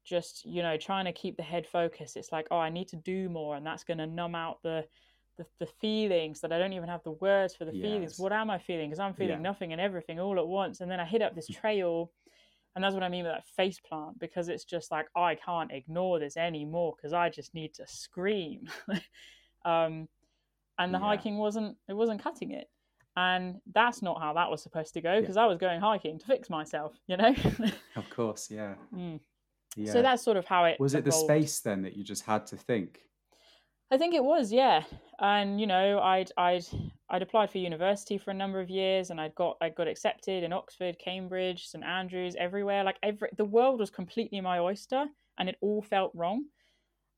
[0.03, 2.97] just you know trying to keep the head focused it's like oh i need to
[2.97, 4.83] do more and that's going to numb out the,
[5.37, 7.81] the the feelings that i don't even have the words for the Yes.
[7.81, 9.49] feelings what am i feeling because i'm feeling Yeah.
[9.49, 12.11] nothing and everything all at once and then i hit up this trail
[12.75, 15.71] and that's what i mean with that face plant because it's just like i can't
[15.71, 18.67] ignore this anymore because i just need to scream
[19.65, 20.07] um
[20.79, 21.05] and the Yeah.
[21.05, 22.67] hiking wasn't it wasn't cutting it
[23.15, 25.19] and that's not how that was supposed to go Yeah.
[25.21, 27.33] because i was going hiking to fix myself you know
[27.95, 28.73] Of course, yeah.
[28.93, 29.19] Mm.
[29.75, 29.91] yeah.
[29.93, 32.47] so that's sort of how it was it the space then that you just had
[32.47, 33.01] to think?
[33.93, 34.85] I think it was, yeah.
[35.19, 36.65] And you know, I'd I'd
[37.11, 40.43] I'd applied for university for a number of years, and I'd got I got accepted
[40.43, 42.83] in Oxford, Cambridge, St Andrews, everywhere.
[42.83, 45.05] Like every the world was completely my oyster,
[45.37, 46.45] and it all felt wrong.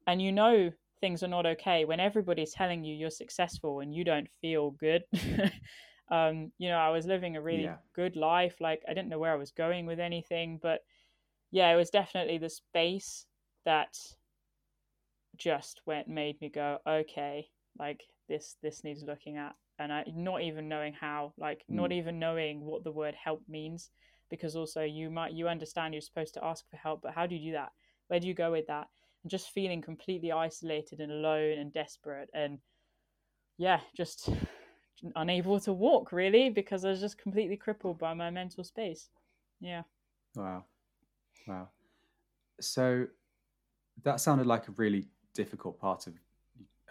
[0.05, 4.03] And you know things are not okay when everybody's telling you you're successful and you
[4.03, 5.05] don't feel good.
[6.11, 7.77] um, you know, I was living a really Yeah.
[7.93, 8.59] good life.
[8.59, 10.81] Like I didn't know where I was going with anything, but
[11.51, 13.25] yeah, it was definitely the space
[13.63, 13.97] that
[15.37, 17.47] just went made me go okay
[17.79, 21.97] like this this needs looking at and I not even knowing how like not Mm.
[21.97, 23.89] even knowing what the word help means
[24.29, 27.35] because also you might you understand you're supposed to ask for help but how do
[27.35, 27.71] you do that
[28.07, 28.87] where do you go with that
[29.23, 32.59] and just feeling completely isolated and alone and desperate and
[33.57, 34.29] yeah just
[35.15, 39.09] unable to walk really because I was just completely crippled by my mental space
[39.59, 39.83] yeah
[40.35, 40.65] Wow.
[41.47, 41.69] Wow.
[42.59, 43.07] So
[44.03, 46.13] that sounded like a really difficult part of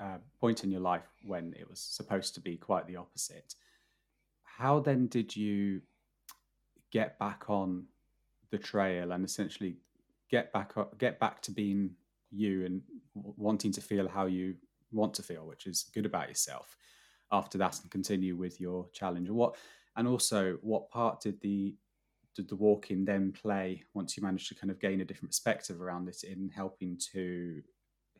[0.00, 3.54] uh, point in your life when it was supposed to be quite the opposite.
[4.42, 5.80] How then did you
[6.92, 7.86] get back on
[8.50, 9.76] the trail and essentially
[10.30, 11.90] get back up, get back to being
[12.30, 12.82] you and
[13.16, 14.54] w- wanting to feel how you
[14.92, 16.76] want to feel, which is good about yourself
[17.32, 19.28] after that and continue with your challenge?
[19.28, 19.56] What
[19.96, 21.74] and also what part did the
[22.34, 25.80] did the walking then play once you managed to kind of gain a different perspective
[25.80, 27.62] around it in helping to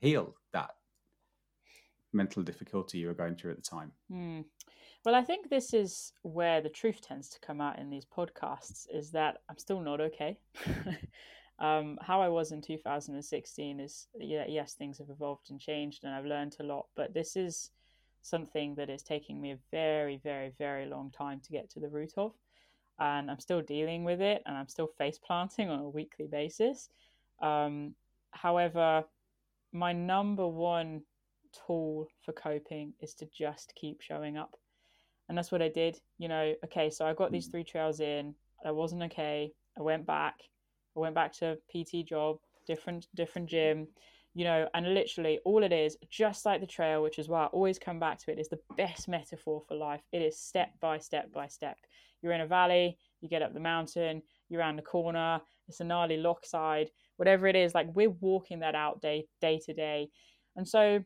[0.04, 0.70] heal that
[2.12, 3.92] mental difficulty you were going through at the time?
[4.10, 4.40] Hmm.
[5.04, 8.86] Well, I think this is where the truth tends to come out in these podcasts
[8.92, 10.38] is that I'm still not okay.
[11.58, 16.24] um, how I was in 2016 is, yes, things have evolved and changed and I've
[16.24, 17.70] learned a lot, but this is
[18.22, 21.88] something that is taking me a very, very, very long time to get to the
[21.88, 22.32] root of.
[22.98, 26.88] And I'm still dealing with it and I'm still face planting on a weekly basis.
[27.42, 27.94] Um,
[28.30, 29.04] however,
[29.74, 31.02] my number one
[31.66, 34.56] tool for coping is to just keep showing up.
[35.28, 36.00] And that's what I did.
[36.18, 37.50] You know, okay, so I got these Mm.
[37.50, 38.34] three trails in.
[38.64, 39.52] I wasn't okay.
[39.76, 40.40] I went back.
[40.96, 43.88] I went back to PT job, different different gym,
[44.32, 47.46] you know, and literally all it is, just like the trail, which is why I
[47.46, 50.02] always come back to it, is the best metaphor for life.
[50.12, 51.78] It is step by step by step.
[52.22, 55.84] You're in a valley, you get up the mountain, you're around the corner, it's a
[55.84, 60.08] gnarly lock side, whatever it is, like we're walking that out day day to day.
[60.56, 61.02] And so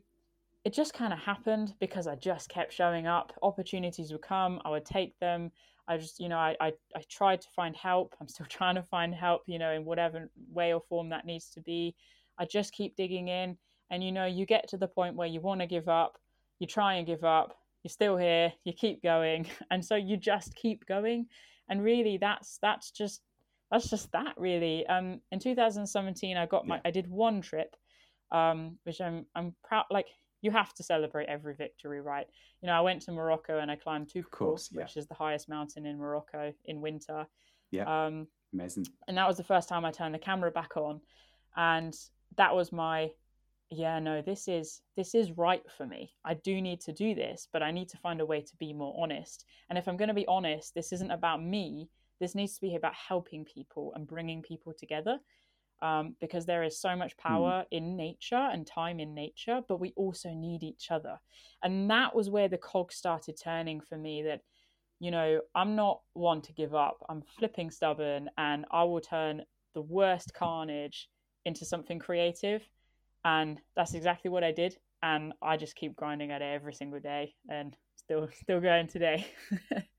[0.64, 3.33] it just kind of happened because I just kept showing up.
[3.42, 5.51] Opportunities would come, I would take them.
[5.88, 8.14] I just, you know, I, I, I tried to find help.
[8.21, 11.49] I'm still trying to find help, you know, in whatever way or form that needs
[11.51, 11.94] to be.
[12.38, 13.57] I just keep digging in.
[13.90, 16.18] And, you know, you get to the point where you want to give up,
[16.59, 19.47] you try and give up, you're still here, you keep going.
[19.71, 21.27] And so you just keep going.
[21.71, 23.23] And really, that's, that's just,
[23.70, 24.87] that's just that really.
[24.87, 26.83] Um, in 2017, I got my, Yeah.
[26.85, 27.76] I did one trip,
[28.33, 30.07] um, which I'm, I'm proud, like,
[30.40, 32.26] you have to celebrate every victory, right?
[32.62, 34.83] You know, I went to Morocco and I climbed Toubkal, course, yeah.
[34.83, 37.26] which is the highest mountain in Morocco in winter.
[37.70, 38.07] Yeah.
[38.07, 38.87] Um, Amazing.
[39.09, 41.00] and that was the first time I turned the camera back on,
[41.57, 41.94] and
[42.37, 43.11] that was my,
[43.70, 46.12] yeah, no, this is this is right for me.
[46.24, 48.72] I do need to do this, but I need to find a way to be
[48.72, 49.44] more honest.
[49.68, 51.90] And if I'm going to be honest, this isn't about me.
[52.20, 55.18] This needs to be about helping people and bringing people together
[55.81, 59.92] um, because there is so much power in nature and time in nature, but we
[59.96, 61.18] also need each other.
[61.62, 64.40] And that was where the cog started turning for me that,
[64.98, 67.04] you know, I'm not one to give up.
[67.09, 69.42] I'm flipping stubborn and I will turn
[69.74, 71.09] the worst carnage
[71.45, 72.68] into something creative.
[73.24, 74.76] And that's exactly what I did.
[75.03, 79.26] And I just keep grinding at it every single day and still still going today.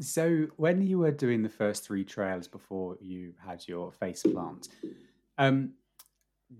[0.00, 4.68] So, when you were doing the first three trails before you had your face plant,
[5.38, 5.74] um,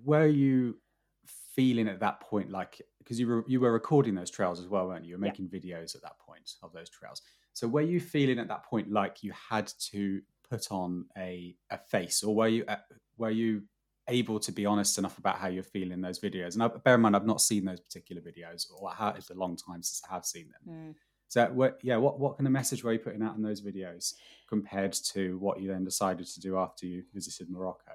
[0.05, 0.80] were you
[1.26, 4.89] feeling at that point like because you were you were recording those trails as well,
[4.89, 5.11] weren't you?
[5.11, 5.30] You were Yeah.
[5.32, 7.22] making videos at that point of those trails.
[7.53, 11.78] So, were you feeling at that point like you had to put on a a
[11.78, 12.76] face, or were you uh,
[13.18, 13.64] were you
[14.09, 16.55] able to be honest enough about how you're feeling in those videos?
[16.55, 19.34] And I, bear in mind, I've not seen those particular videos, or how, it's a
[19.34, 20.74] long time since I have seen them.
[20.74, 20.95] Mm.
[21.29, 24.14] So, what, yeah, what, what kind of message were you putting out in those videos
[24.49, 27.93] compared to what you then decided to do after you visited Morocco?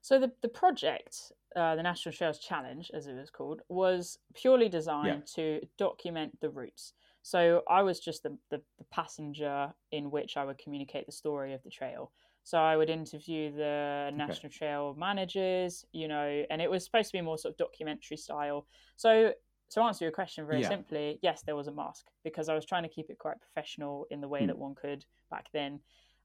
[0.00, 4.68] So the the project, uh, the National Trails Challenge, as it was called, was purely
[4.68, 6.92] designed to document the routes.
[7.22, 11.52] So I was just the, the, the passenger in which I would communicate the story
[11.52, 12.12] of the trail.
[12.44, 17.18] So I would interview the National Trail managers, you know, and it was supposed to
[17.18, 18.66] be more sort of documentary style.
[18.96, 19.34] So
[19.70, 20.68] to answer your question very Yeah.
[20.68, 24.06] simply, yes, there was a mask because I was trying to keep it quite professional
[24.10, 24.46] in the way Mm.
[24.48, 25.80] that one could back then.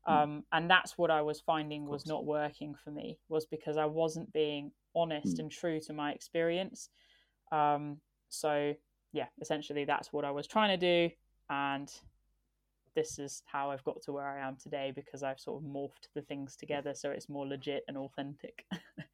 [0.08, 0.12] Mm.
[0.12, 3.86] Um, and that's what I was finding was not working for me was because I
[3.86, 5.39] wasn't being honest Mm.
[5.39, 6.89] and true to my experience.
[7.52, 8.76] Um, so
[9.12, 11.16] yeah, essentially that's what I was trying to do,
[11.50, 11.94] and
[12.96, 16.12] this is how I've got to where I am today because I've sort of morphed
[16.14, 18.66] the things together so it's more legit and authentic.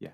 [0.00, 0.12] Yeah.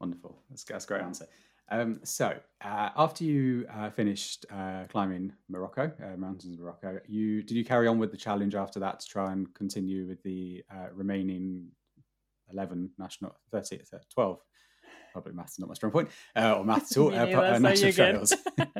[0.00, 0.42] Wonderful.
[0.50, 1.26] That's, that's a great answer.
[1.70, 7.42] Um, so, uh, after you uh, finished uh, climbing Morocco, uh, mountains of Morocco, you
[7.42, 10.64] did you carry on with the challenge after that to try and continue with the
[10.74, 11.68] uh, remaining
[12.50, 14.40] eleven national, 30, uh, 12,
[15.12, 17.10] Public maths is not my strong point, uh, or maths at all.
[17.60, 18.34] National trails.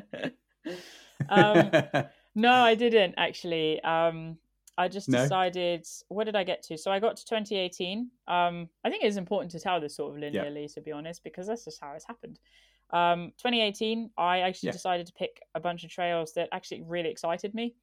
[1.30, 1.70] Um,
[2.34, 3.82] No, I didn't actually.
[3.82, 4.39] Um,
[4.78, 5.22] I just No?
[5.22, 5.86] decided.
[6.09, 6.78] What did I get to?
[6.78, 8.11] So I got to 2018.
[8.28, 10.45] Um, I think it's important to tell this sort of Yeah.
[10.45, 12.39] linearly, to be honest, because that's just how it's happened.
[12.91, 14.72] Um, 2018, I actually Yeah.
[14.72, 17.74] decided to pick a bunch of trails that actually really excited me.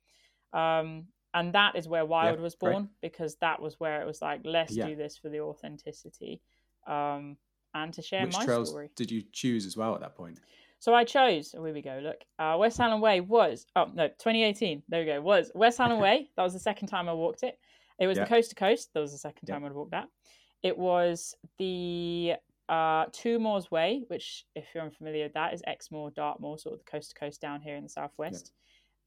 [0.54, 2.72] Um, and that is where Wild was great.
[2.74, 4.88] born because that was where it was like, let's Yeah.
[4.88, 6.42] do this for the authenticity
[6.88, 7.38] um,
[7.74, 8.90] and to share Which my trails story.
[8.96, 10.40] did you choose as well at that point?
[10.80, 11.54] So I chose.
[11.58, 12.00] Oh, here we go.
[12.02, 13.66] Look, uh, West Highland Way was.
[13.76, 14.84] Oh no, 2018.
[14.88, 15.20] There we go.
[15.22, 16.30] Was West Highland Way.
[16.36, 17.60] That was the second time I walked it.
[18.00, 18.24] It was Yeah.
[18.26, 18.94] the coast to coast.
[18.94, 19.56] That was the second Yeah.
[19.56, 20.10] time I'd walked that.
[20.64, 22.36] It was the
[22.70, 26.80] uh, Two Moors Way, which, if you're unfamiliar with that, is Exmoor, Dartmoor, sort of
[26.80, 28.52] the coast to coast down here in the southwest.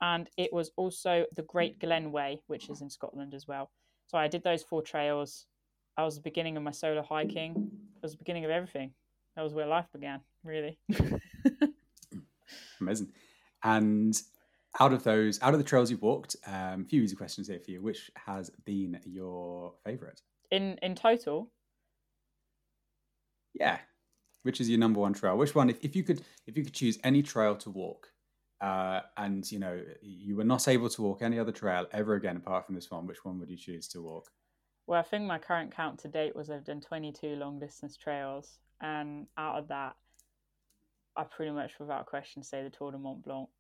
[0.01, 3.71] And it was also the Great Glen Way, which is in Scotland as well.
[4.07, 5.47] So I did those four trails.
[5.97, 7.71] I was the beginning of my solo hiking.
[7.97, 8.93] It was the beginning of everything.
[9.35, 10.79] That was where life began, really.
[12.81, 13.13] Amazing.
[13.65, 14.21] And
[14.79, 17.59] out of those, out of the trails you've walked, um, a few easy questions here
[17.59, 17.83] for you.
[17.83, 20.23] Which has been your favourite?
[20.51, 21.51] in in total
[23.59, 23.79] Yeah.
[24.43, 25.37] Which is your number one trail?
[25.37, 28.09] Which one, if, if you could, if you could choose any trail to walk,
[28.61, 32.37] uh, and you know you were not able to walk any other trail ever again
[32.37, 34.31] apart from this one, which one would you choose to walk?
[34.87, 38.57] well i think my current count to date was i've done 22 long distance trails
[38.81, 39.95] and out of that
[41.15, 43.51] i pretty much without question say the tour de mont blanc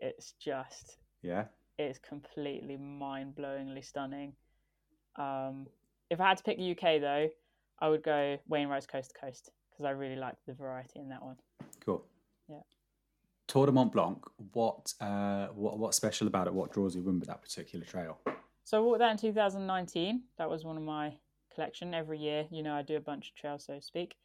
[0.00, 1.46] it's just Yeah.
[1.76, 4.32] it's completely mind-blowingly stunning
[5.16, 5.66] um
[6.08, 7.28] if i had to pick the uk though
[7.80, 11.08] i would go Wayne wainwright's coast to coast because i really liked the variety in
[11.08, 11.36] that one
[11.84, 12.04] Cool.
[12.48, 12.60] Yeah.
[13.46, 14.22] Tour de Mont Blanc.
[14.52, 16.54] What, uh, what, what's special about it?
[16.54, 18.18] What draws you in with that particular trail?
[18.64, 20.22] So I walked that in 2019.
[20.36, 21.14] That was one of my
[21.54, 21.94] collection.
[21.94, 24.16] Every year, you know, I do a bunch of trails, so to speak.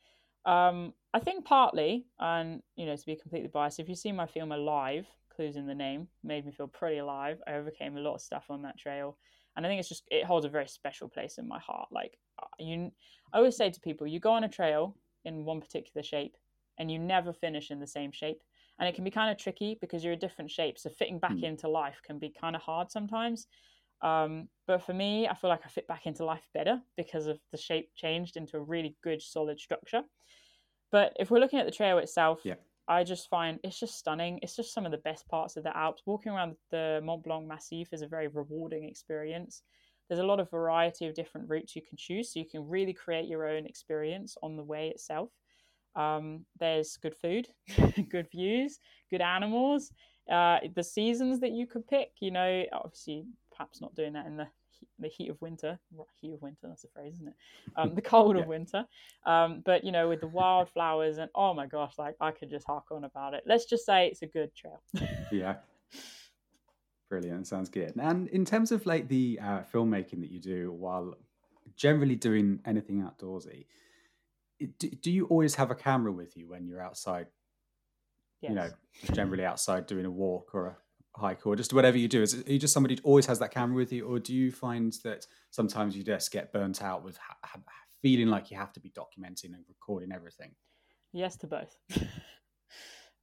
[0.45, 4.26] Um, I think partly, and you know, to be completely biased, if you see my
[4.26, 7.41] film Alive, clues in the name, made me feel pretty alive.
[7.47, 9.18] I overcame a lot of stuff on that trail,
[9.56, 11.89] and I think it's just it holds a very special place in my heart.
[11.91, 12.91] Like uh, you,
[13.32, 16.38] I always say to people, you go on a trail in one particular shape,
[16.78, 18.43] and you never finish in the same shape.
[18.80, 20.80] And it can be kind of tricky because you're a different shape.
[20.80, 21.43] So fitting back Hmm.
[21.43, 23.47] into life can be kind of hard sometimes.
[24.01, 27.39] Um, but for me, I feel like I fit back into life better because of
[27.51, 30.04] the shape changed into a really good, solid structure.
[30.91, 32.56] But if we're looking at the trail itself, Yeah.
[32.88, 34.39] I just find it's just stunning.
[34.41, 36.03] It's just some of the best parts of the Alps.
[36.05, 39.63] Walking around the Mont Blanc Massif is a very rewarding experience.
[40.07, 42.93] There's a lot of variety of different routes you can choose, so you can really
[42.93, 45.29] create your own experience on the way itself.
[45.95, 47.47] Um, there's good food,
[48.09, 48.79] good views,
[49.09, 49.91] good animals.
[50.29, 53.25] Uh, the seasons that you could pick, you know, obviously
[53.55, 54.62] perhaps not doing that in the he-
[54.99, 55.79] the heat of winter.
[56.21, 57.36] Heat of winter, that's a phrase, isn't it?
[57.77, 58.43] Um, the cold Yeah.
[58.43, 58.86] of winter.
[59.25, 62.67] Um, but you know, with the wildflowers and oh my gosh, like I could just
[62.67, 63.43] hark on about it.
[63.45, 64.81] Let's just say it's a good trail.
[65.31, 65.55] Yeah.
[67.09, 67.47] Brilliant.
[67.47, 67.93] Sounds good.
[67.97, 71.15] And in terms of like the uh, filmmaking that you do while
[71.75, 73.65] generally doing anything outdoorsy,
[74.79, 77.27] do, do you always have a camera with you when you're outside,
[78.41, 78.49] yes.
[78.49, 78.69] you know,
[79.13, 80.77] generally outside doing a walk or a
[81.16, 82.22] hike or just whatever you do?
[82.22, 84.05] Is it, are you just somebody who always has that camera with you?
[84.07, 87.59] Or do you find that sometimes you just get burnt out with ha- ha-
[88.01, 90.51] feeling like you have to be documenting and recording everything?
[91.11, 91.76] Yes to both.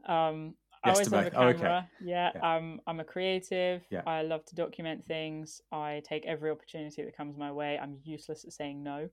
[0.08, 1.38] um, I always to have a both.
[1.38, 1.58] Oh, okay.
[1.58, 1.90] camera.
[2.02, 2.56] Yeah, Yeah.
[2.56, 3.82] um, I'm a creative.
[3.90, 4.02] Yeah.
[4.06, 5.60] I love to document things.
[5.72, 7.78] I take every opportunity that comes my way.
[7.80, 9.08] I'm useless at saying no.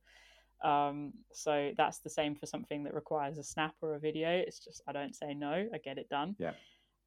[0.63, 4.29] Um, so that's the same for something that requires a snap or a video.
[4.29, 5.67] It's just I don't say no.
[5.73, 6.35] I get it done.
[6.39, 6.53] Yeah.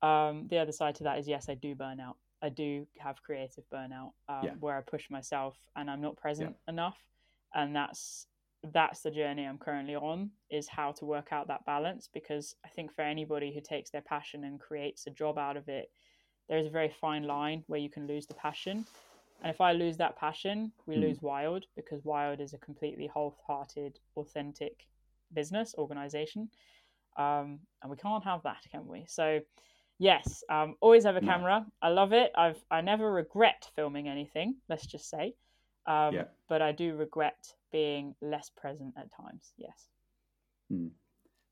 [0.03, 2.17] Um, the other side to that is yes, I do burn out.
[2.43, 4.55] I do have creative burnout um, Yeah.
[4.61, 6.99] where I push myself and I'm not present enough,
[7.55, 8.27] and that's
[8.73, 12.69] that's the journey I'm currently on is how to work out that balance because I
[12.69, 15.91] think for anybody who takes their passion and creates a job out of it,
[16.49, 18.85] there is a very fine line where you can lose the passion.
[19.43, 21.01] And if I lose that passion, we Mm.
[21.01, 24.87] lose Wild because Wild is a completely wholehearted, authentic
[25.33, 26.51] business organization.
[27.17, 29.07] Um, and we can't have that, can we?
[29.09, 29.41] So,
[30.01, 31.65] yes, um, always have a camera.
[31.81, 32.33] I love it.
[32.35, 34.57] I've I never regret filming anything.
[34.69, 35.35] Let's just say,
[35.87, 36.25] um, Yeah.
[36.49, 39.53] but I do regret being less present at times.
[39.57, 39.87] Yes.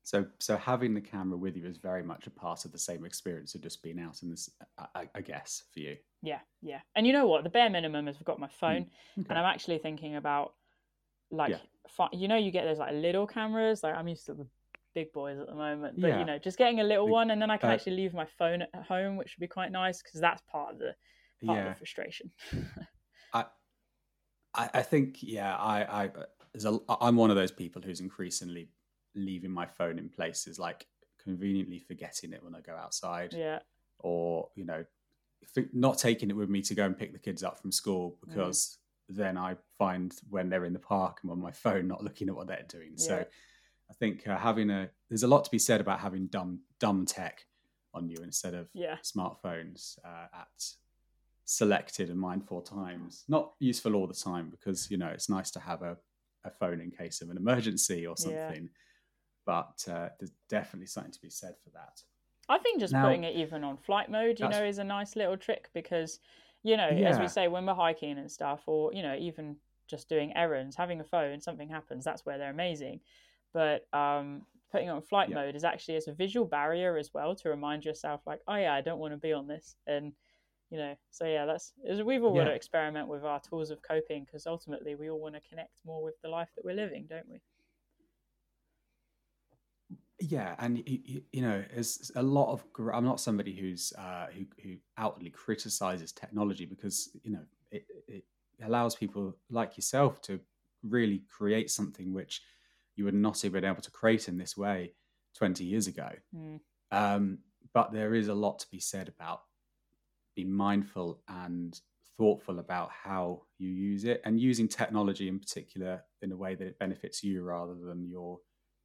[0.03, 3.05] So, so having the camera with you is very much a part of the same
[3.05, 4.49] experience of just being out in this.
[4.95, 5.97] I, I- guess for you.
[6.23, 6.79] Yeah, yeah.
[6.95, 7.43] And you know what?
[7.43, 8.87] The bare minimum is I've got my phone,
[9.17, 9.27] Okay.
[9.29, 10.55] and I'm actually thinking about
[11.31, 11.59] like, Yeah.
[11.87, 13.83] fi- you know, you get those like little cameras.
[13.83, 14.47] Like I'm used to the
[14.93, 16.19] big boys at the moment, but Yeah.
[16.19, 18.13] you know, just getting a little The- one, and then I can uh, actually leave
[18.13, 20.95] my phone at home, which would be quite nice because that's part of the
[21.45, 22.31] part of the frustration.
[23.33, 23.45] I,
[24.53, 26.11] I I think yeah, I I
[26.53, 28.69] there's a, I'm one of those people who's increasingly
[29.15, 30.87] leaving my phone in places like
[31.23, 33.59] conveniently forgetting it when I go outside, yeah,
[33.99, 34.83] or you know,
[35.73, 38.27] not taking it with me to go and pick the kids up from school Mm.
[38.27, 38.77] because
[39.07, 42.35] then I find when they're in the park I'm on my phone, not looking at
[42.35, 42.95] what they're doing.
[42.97, 43.23] So Yeah.
[43.89, 47.05] I think uh, having a there's a lot to be said about having dumb dumb
[47.05, 47.45] tech
[47.93, 50.47] on you instead of yeah, smartphones uh, at
[51.45, 53.23] selected and mindful times.
[53.27, 55.97] Not useful all the time because you know it's nice to have a,
[56.45, 58.23] a phone in case of an emergency or Yeah.
[58.47, 58.69] something.
[59.45, 62.01] But uh, there's definitely something to be said for that.
[62.47, 65.15] I think just Now- putting it even on flight mode, you know, is a nice
[65.15, 66.19] little trick because,
[66.61, 69.55] you know, as we say, when we're hiking and stuff, or you know, even
[69.87, 72.99] just doing errands, having a phone, something happens, that's where they're amazing.
[73.53, 75.35] But um, putting it on flight Yeah.
[75.35, 78.73] mode is actually as a visual barrier as well to remind yourself, like, oh yeah,
[78.73, 80.13] I don't want to be on this, and
[80.69, 81.73] you know, so yeah, that's
[82.05, 85.35] we've all got to experiment with our tools of coping because ultimately we all want
[85.35, 87.41] to connect more with the life that we're living, don't we?
[90.21, 92.65] Yeah, and y- y- you know, there's a lot of.
[92.93, 98.25] I'm not somebody who's uh, who who outwardly criticizes technology because you know it, it
[98.61, 100.39] allows people like yourself to
[100.83, 102.41] really create something which
[102.99, 104.93] you would not have been able to create in this way
[105.37, 106.09] 20 years ago.
[106.35, 106.59] Mm.
[106.91, 107.37] Um,
[107.73, 109.43] but there is a lot to be said about
[110.35, 111.79] being mindful and
[112.17, 116.67] thoughtful about how you use it and using technology in particular in a way that
[116.67, 118.37] it benefits you rather than you're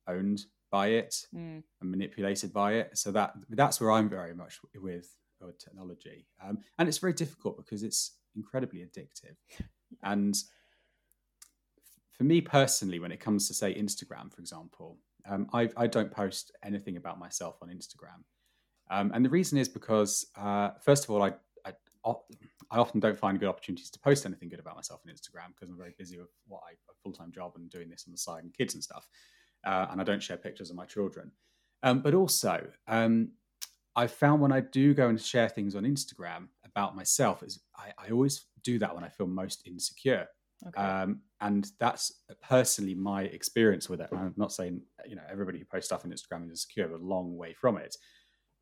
[0.06, 1.64] owned by it Mm.
[1.80, 2.96] and manipulated by it.
[2.96, 5.08] So that that's where I'm very much with,
[5.40, 9.36] with technology, um, and it's very difficult because it's incredibly addictive.
[10.02, 10.34] And
[12.14, 14.98] for me personally, when it comes to say Instagram, for example,
[15.28, 18.22] um, I, I don't post anything about myself on Instagram,
[18.90, 21.32] um, and the reason is because uh, first of all, I,
[21.64, 21.72] I
[22.70, 25.70] I often don't find good opportunities to post anything good about myself on Instagram because
[25.70, 28.18] I'm very busy with what I a full time job and doing this on the
[28.18, 29.08] side and kids and stuff
[29.64, 31.30] uh, and I don't share pictures of my children.
[31.82, 33.30] Um, but also, um,
[33.96, 37.92] I've found when I do go and share things on Instagram about myself, is I,
[37.98, 40.26] I always do that when I feel most insecure.
[40.68, 40.80] Okay.
[40.80, 44.08] Um, and that's personally my experience with it.
[44.10, 47.00] And I'm not saying you know everybody who posts stuff on Instagram is insecure, but
[47.00, 47.94] a long way from it.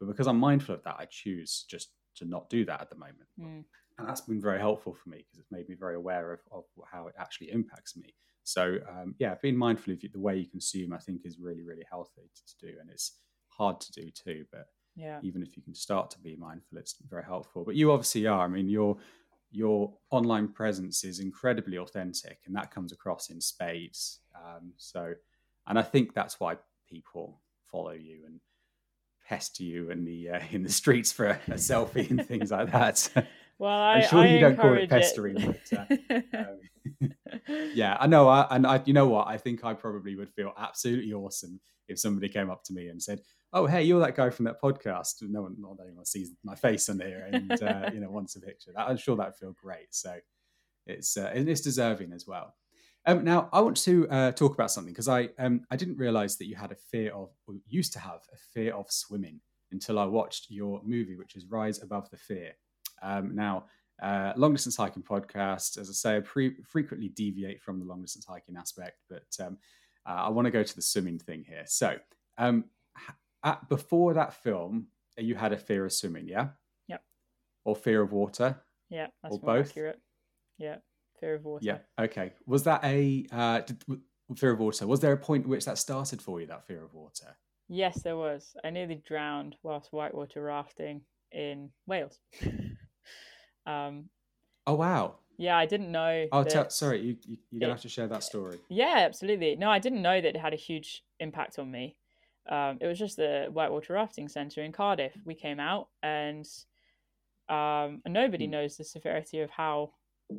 [0.01, 2.97] But because I'm mindful of that, I choose just to not do that at the
[2.97, 3.29] moment.
[3.41, 3.65] Mm.
[3.99, 6.65] And that's been very helpful for me because it's made me very aware of, of
[6.91, 8.15] how it actually impacts me.
[8.43, 11.85] So um, yeah, being mindful of the way you consume, I think, is really really
[11.89, 13.19] healthy to, to do, and it's
[13.49, 14.45] hard to do too.
[14.51, 14.67] But
[14.97, 15.21] yeah.
[15.23, 17.65] even if you can start to be mindful, it's very helpful.
[17.65, 18.45] But you obviously are.
[18.45, 18.97] I mean, your
[19.53, 24.21] your online presence is incredibly authentic, and that comes across in spades.
[24.35, 25.15] Um, so,
[25.67, 26.57] and I think that's why
[26.89, 27.41] people
[27.71, 28.41] follow you and
[29.29, 32.73] pester you in the uh, in the streets for a, a selfie and things like
[32.73, 33.09] that.
[33.59, 37.13] Well, I, I'm sure I you don't call it pestering, but, uh, um,
[37.75, 38.29] yeah, I know.
[38.29, 39.29] I, and I, you know what?
[39.29, 43.01] I think I probably would feel absolutely awesome if somebody came up to me and
[43.01, 43.21] said,
[43.53, 46.89] "Oh, hey, you're that guy from that podcast." No one, not anyone sees my face
[46.89, 48.73] on here, and uh, you know, wants a picture.
[48.77, 49.95] I'm sure that'd feel great.
[49.95, 50.17] So
[50.87, 52.55] it's uh, and it's deserving as well.
[53.05, 56.37] Um, now, I want to uh, talk about something because I um, I didn't realize
[56.39, 59.41] that you had a fear of, or used to have a fear of swimming
[59.73, 62.53] until I watched your movie, which is Rise Above the Fear.
[63.03, 63.65] Um, now,
[64.03, 68.03] uh, long distance hiking podcast, as I say, I pre- frequently deviate from the long
[68.03, 69.59] distance hiking aspect, but um,
[70.07, 71.65] uh, I want to go to the swimming thing here.
[71.67, 71.97] So,
[72.39, 72.65] um,
[73.45, 74.87] at, before that film,
[75.17, 76.49] you had a fear of swimming, yeah?
[76.89, 77.03] Yep.
[77.65, 78.61] Or fear of water?
[78.91, 79.69] yeah, that's Or both?
[79.71, 80.01] accurate.
[80.59, 80.77] Yeah,
[81.19, 81.65] fear of water.
[81.65, 81.79] Yeah.
[81.99, 82.33] Okay.
[82.47, 83.83] Was that a uh, did,
[84.37, 84.87] fear of water?
[84.87, 86.47] Was there a point at which that started for you?
[86.47, 87.37] That fear of water?
[87.69, 88.55] Yes, there was.
[88.65, 91.01] I nearly drowned whilst whitewater rafting
[91.33, 92.19] in Wales.
[93.67, 94.09] um,
[94.67, 95.17] Oh wow!
[95.39, 96.27] yeah, I didn't know.
[96.31, 98.59] Oh, that- tell, sorry, you, you you're gonna have to share that story.
[98.69, 99.57] Yeah, absolutely.
[99.57, 101.97] No, I didn't know that it had a huge impact on me.
[102.49, 105.15] Um, it was just the Whitewater Rafting Centre in Cardiff.
[105.25, 106.47] We came out, and
[107.49, 108.51] um, nobody Hmm.
[108.51, 109.93] knows the severity of how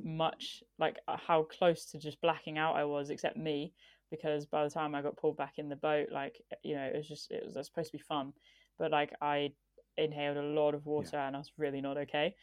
[0.03, 3.73] much, like, uh, how close to just blacking out I was, except me,
[4.09, 6.95] because by the time I got pulled back in the boat, like, you know, it
[6.95, 8.33] was just it was supposed to be fun,
[8.77, 9.53] but like I
[9.97, 12.35] inhaled a lot of water and I was really not okay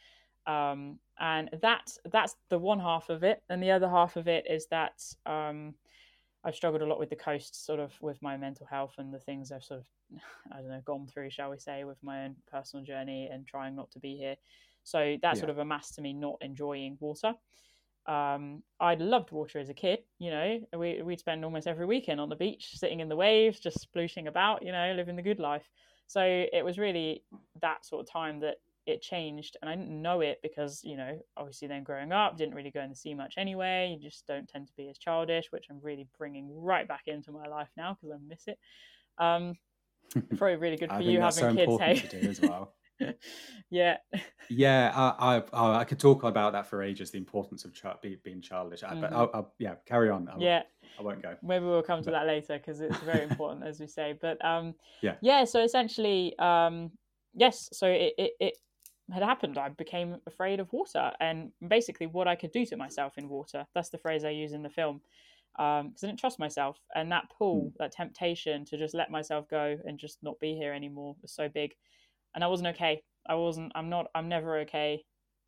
[0.47, 4.45] um, and that that's the one half of it and the other half of it
[4.49, 5.75] is that um,
[6.43, 9.19] i've struggled a lot with the coast sort of with my mental health and the
[9.19, 9.85] things i've sort of
[10.51, 13.75] i don't know gone through shall we say with my own personal journey and trying
[13.75, 14.35] not to be here
[14.83, 15.51] so that sort Yeah.
[15.51, 17.33] of amassed to me not enjoying water
[18.07, 19.99] um, I loved water as a kid.
[20.17, 23.59] You know, we we'd spend almost every weekend on the beach, sitting in the waves,
[23.59, 24.63] just splooshing about.
[24.63, 25.69] You know, living the good life.
[26.07, 27.23] So it was really
[27.61, 28.55] that sort of time that
[28.91, 32.55] it changed, and I didn't know it because you know, obviously, then growing up, didn't
[32.55, 33.97] really go in the sea much anyway.
[33.99, 37.31] You just don't tend to be as childish, which I'm really bringing right back into
[37.31, 38.59] my life now because I miss it.
[39.17, 39.55] Um,
[40.37, 41.81] probably really good for you that's so having kids.
[41.81, 42.73] Hey, to do as well.
[43.69, 43.97] yeah,
[44.49, 47.11] Yeah, I, I I could talk about that for ages.
[47.11, 48.83] The importance of be, being childish.
[48.83, 49.11] I- But.
[49.13, 50.27] I'll, I'll, yeah, carry on.
[50.27, 50.61] I, won't- yeah.
[50.99, 51.35] I won't go.
[51.41, 54.43] maybe we'll come to But- that later because it's very important as we say but
[54.43, 55.15] um Yeah.
[55.21, 56.91] yeah so essentially um
[57.33, 58.53] yes so it, it, it
[59.11, 61.11] had happened i became afraid of water.
[61.19, 64.53] And basically what i could do to myself in water that's the phrase i use
[64.53, 65.01] in the film
[65.57, 66.79] because i didn't trust myself.
[66.95, 70.73] And that pull that temptation to just let myself go and just not be here
[70.73, 71.73] anymore was so big.
[72.35, 73.03] And i wasn't okay.
[73.27, 75.03] I wasn't i'm not i'm never okay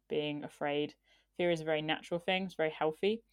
[0.10, 0.94] being afraid.
[1.38, 2.44] Fear is a very natural thing.
[2.44, 3.24] It's very healthy.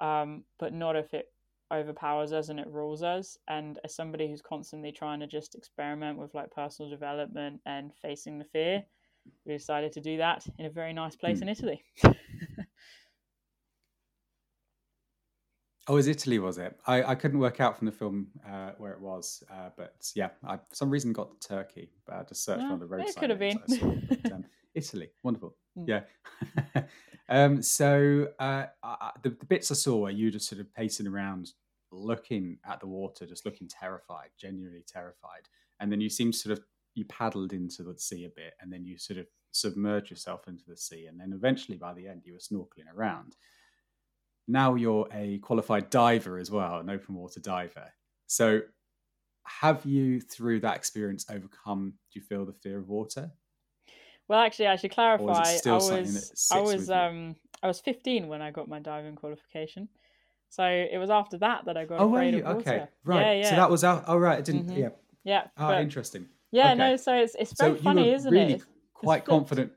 [0.00, 1.26] Um, but not if it
[1.72, 3.38] overpowers us and it rules us.
[3.48, 8.38] And as somebody who's constantly trying to just experiment with like personal development and facing
[8.38, 8.84] the fear,
[9.46, 11.44] we decided to do that in a very nice place Hmm.
[11.44, 11.82] in Italy.
[15.90, 16.78] Oh, it was Italy, was it?
[16.86, 20.28] I, I couldn't work out from the film uh, where it was, uh, but yeah,
[20.46, 22.98] I for some reason got Turkey, but I just searched Ah, one of the it
[22.98, 24.06] roadside could have I saw, been.
[24.22, 25.56] but, um, Italy, wonderful.
[25.78, 25.88] Mm.
[25.88, 26.82] Yeah.
[27.30, 30.72] um, so uh, I, I- the, the bits I saw where you just sort of
[30.74, 31.52] pacing around,
[31.90, 35.48] looking at the water, just looking terrified, genuinely terrified,
[35.80, 36.64] and then you seem to sort of
[36.98, 40.64] you paddled into the sea a bit, and then you sort of submerge yourself into
[40.66, 43.36] the sea, and then eventually by the end you were snorkeling around.
[44.46, 47.92] Now you're a qualified diver as well, an open water diver.
[48.26, 48.60] So,
[49.44, 51.94] have you, through that experience, overcome?
[52.12, 53.30] Do you feel the fear of water?
[54.26, 55.24] well, actually, I should clarify.
[55.24, 59.88] I was I was um I was 15 when I got my diving qualification.
[60.50, 62.58] So it was after that that I got Oh, afraid of water.
[62.58, 63.20] Okay, right.
[63.20, 63.50] Yeah, yeah.
[63.50, 64.04] So that was out.
[64.06, 64.38] Oh, right.
[64.38, 64.66] I didn't.
[64.68, 64.78] Mhm.
[64.78, 64.88] Yeah.
[65.24, 65.46] yeah.
[65.56, 66.28] Ah, but- interesting.
[66.52, 66.78] Yeah, okay.
[66.78, 66.96] no.
[66.96, 68.56] So it's it's So very you funny, isn't really it?
[68.56, 69.28] It's- quite flipped.
[69.28, 69.72] confident.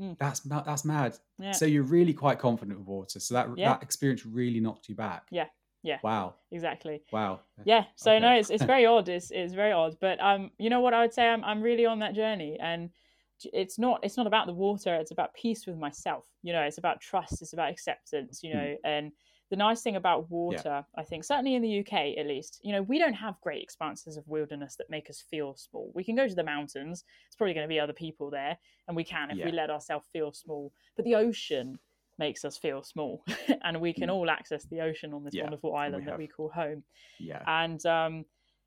[0.00, 0.18] Mm.
[0.18, 1.16] That's ma- that's mad.
[1.38, 1.52] Yeah.
[1.52, 3.20] So you're really quite confident with water.
[3.20, 3.70] So that Yeah.
[3.72, 5.26] that experience really knocked you back.
[5.30, 5.46] Yeah,
[5.82, 5.98] yeah.
[6.02, 6.34] Wow.
[6.50, 7.02] exactly.
[7.12, 7.40] Wow.
[7.64, 7.84] Yeah.
[7.96, 9.08] So no, it's it's very odd.
[9.08, 9.96] It's it's very odd.
[10.00, 11.26] But um, you know what I would say?
[11.28, 12.90] I'm I'm really on that journey, and
[13.52, 14.94] it's not it's not about the water.
[14.94, 16.26] It's about peace with myself.
[16.42, 17.40] You know, it's about trust.
[17.42, 18.42] It's about acceptance.
[18.42, 18.58] You Hmm.
[18.58, 19.12] know, and
[19.50, 22.82] the nice thing about water, I think, certainly in the UK at least, you know,
[22.82, 25.90] we don't have great expanses of wilderness that make us feel small.
[25.94, 27.04] We can go to the mountains.
[27.26, 30.06] It's probably going to be other people there, and we can if we let ourselves
[30.12, 30.72] feel small.
[30.96, 31.78] But the ocean
[32.18, 33.24] makes us feel small,
[33.64, 34.14] and we can Mm.
[34.14, 36.84] all access the ocean on this Yeah, wonderful and we island that we call home
[37.18, 37.46] Yeah.
[37.46, 38.24] and um,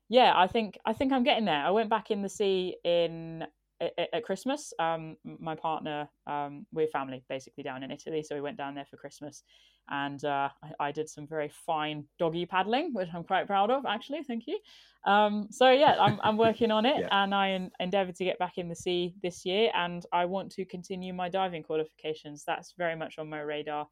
[0.08, 1.64] yeah, I think I think I'm getting there.
[1.64, 3.46] I went back in the sea in
[3.80, 4.72] at, at Christmas.
[4.78, 8.86] Um, my partner, um, we're family basically down in Italy, so we went down there
[8.90, 9.42] for Christmas,
[9.88, 13.86] and uh, I, I did some very fine doggy paddling, which I'm quite proud of,
[13.86, 14.22] actually.
[14.22, 14.58] Thank you.
[15.04, 17.08] Um, so yeah, I'm I'm working on it, Yeah.
[17.10, 20.52] and I en- endeavour to get back in the sea this year, and I want
[20.52, 22.44] to continue my diving qualifications.
[22.46, 23.86] That's very much on my radar.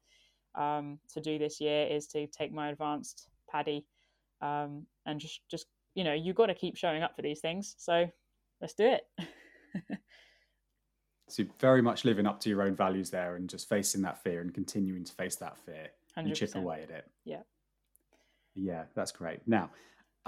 [0.55, 3.87] Um, to do this year is to take my advanced PADI
[4.43, 7.75] um, and just just you know you got to keep showing up for these things
[7.77, 8.07] so
[8.61, 9.01] let's do it
[11.29, 14.41] So very much living up to your own values there and just facing that fear
[14.41, 17.09] and continuing to face that fear and chip away at it.
[17.25, 17.41] Yeah.
[18.53, 19.39] Yeah, that's great.
[19.47, 19.71] Now,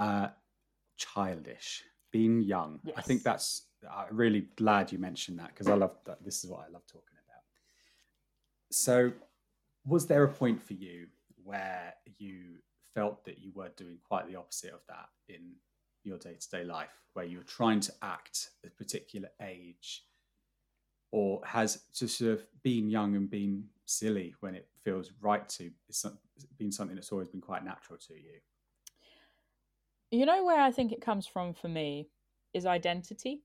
[0.00, 0.28] uh,
[0.96, 2.80] childish, being young.
[2.96, 6.24] I think that's, I'm really glad you mentioned that because I love that.
[6.24, 7.42] This is what I love talking about.
[8.72, 9.12] So,
[9.84, 11.06] was there a point for you
[11.44, 12.56] where you
[12.96, 15.52] felt that you were doing quite the opposite of that in
[16.06, 20.06] your day to day life, where you're trying to act a particular age?
[21.12, 25.72] Or has just sort of being young and being silly when it feels right to
[25.90, 26.18] some-
[26.58, 28.40] been something that's always been quite natural to you?
[30.10, 32.08] you know where i think it comes from for me
[32.52, 33.42] is identity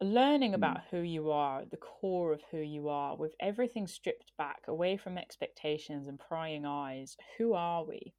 [0.00, 0.54] learning Mm.
[0.54, 4.96] about who you are, the core of who you are, with everything stripped back, away
[4.96, 7.16] from expectations and prying eyes.
[7.38, 8.12] Who are we?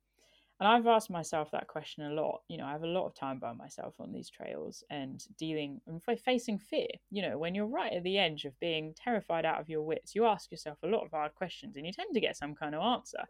[0.59, 2.41] And I've asked myself that question a lot.
[2.47, 5.81] You know, I have a lot of time by myself on these trails and dealing
[5.87, 6.87] and fa- facing fear.
[7.09, 10.15] You know, when you're right at the edge of being terrified out of your wits,
[10.15, 12.75] you ask yourself a lot of hard questions and you tend to get some kind
[12.75, 13.23] of answer.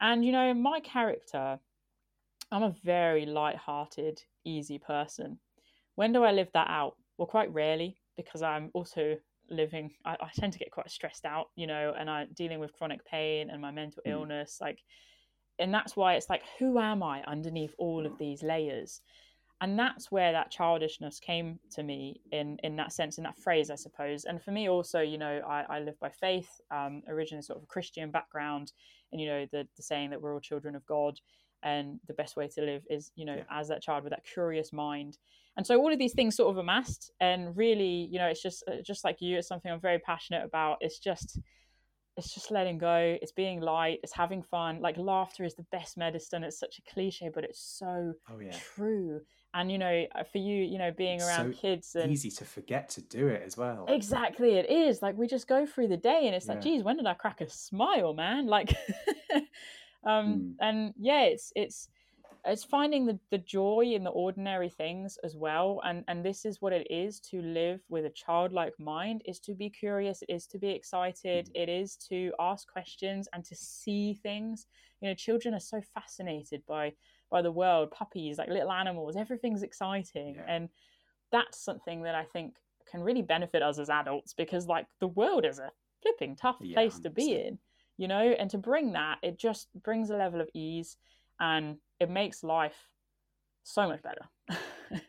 [0.00, 1.58] And, you know, my character,
[2.52, 5.38] I'm a very light-hearted, easy person.
[5.96, 6.96] When do I live that out?
[7.16, 9.16] Well, quite rarely because I'm also
[9.48, 9.94] living.
[10.04, 13.04] I, I tend to get quite stressed out, you know, and I'm dealing with chronic
[13.04, 14.10] pain and my mental Mm.
[14.12, 14.58] illness.
[14.60, 14.82] Like,
[15.58, 19.00] and that's why it's like, who am I underneath all of these layers?
[19.62, 23.70] And that's where that childishness came to me in in that sense, in that phrase,
[23.70, 24.24] I suppose.
[24.24, 27.62] And for me, also, you know, I, I live by faith, um, originally sort of
[27.62, 28.72] a Christian background,
[29.12, 31.18] and you know, the the saying that we're all children of God,
[31.62, 33.44] and the best way to live is, you know, Yeah.
[33.50, 35.16] as that child with that curious mind.
[35.56, 38.62] And so all of these things sort of amassed, and really, you know, it's just
[38.68, 40.76] uh, just like you, it's something I'm very passionate about.
[40.82, 41.38] It's just
[42.16, 45.96] it's just letting go it's being light it's having fun like laughter is the best
[45.96, 48.52] medicine it's such a cliche but it's so Oh yeah.
[48.74, 49.20] true
[49.54, 52.30] and you know uh, for you you know being It's around so kids and Easy
[52.30, 53.86] to forget to do it as well.
[53.88, 56.64] exactly it is like we just go through the day and it's like Yeah.
[56.64, 58.74] geez when did i crack a smile man like
[60.06, 60.54] um Mm.
[60.60, 61.88] and yeah it's it's
[62.46, 66.60] it's finding the, the joy in the ordinary things as well and and this is
[66.62, 70.46] what it is to live with a childlike mind is to be curious it is
[70.46, 71.62] to be excited Mm.
[71.62, 74.66] it is to ask questions and to see things
[75.00, 76.92] you know children are so fascinated by
[77.30, 80.44] by the world puppies like little animals everything's exciting Yeah.
[80.54, 80.68] and
[81.32, 82.54] that's something that i think
[82.90, 85.70] can really benefit us as adults because like the world is a
[86.02, 87.58] flipping tough Yeah, place to be in
[87.96, 90.96] you know and to bring that it just brings a level of ease
[91.40, 92.88] and it makes life
[93.64, 94.22] so much better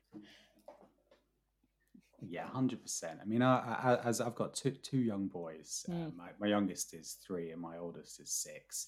[2.30, 3.20] Yeah, hundred percent.
[3.22, 5.86] I mean, I, I, as I've got two two young boys.
[5.88, 6.16] Uh, Mm.
[6.18, 8.88] my my youngest is three, and my oldest is six.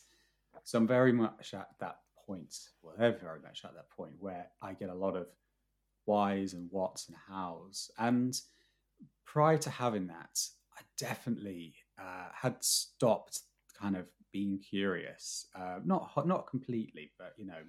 [0.63, 2.53] So I'm very much at that point.
[2.81, 5.27] Well, they're very much at that point where I get a lot of
[6.05, 7.91] whys and whats and hows.
[7.99, 8.35] And
[9.25, 10.39] prior to having that,
[10.77, 13.41] I definitely uh, had stopped
[13.79, 15.47] kind of being curious.
[15.55, 17.61] Uh, not not completely, but you know,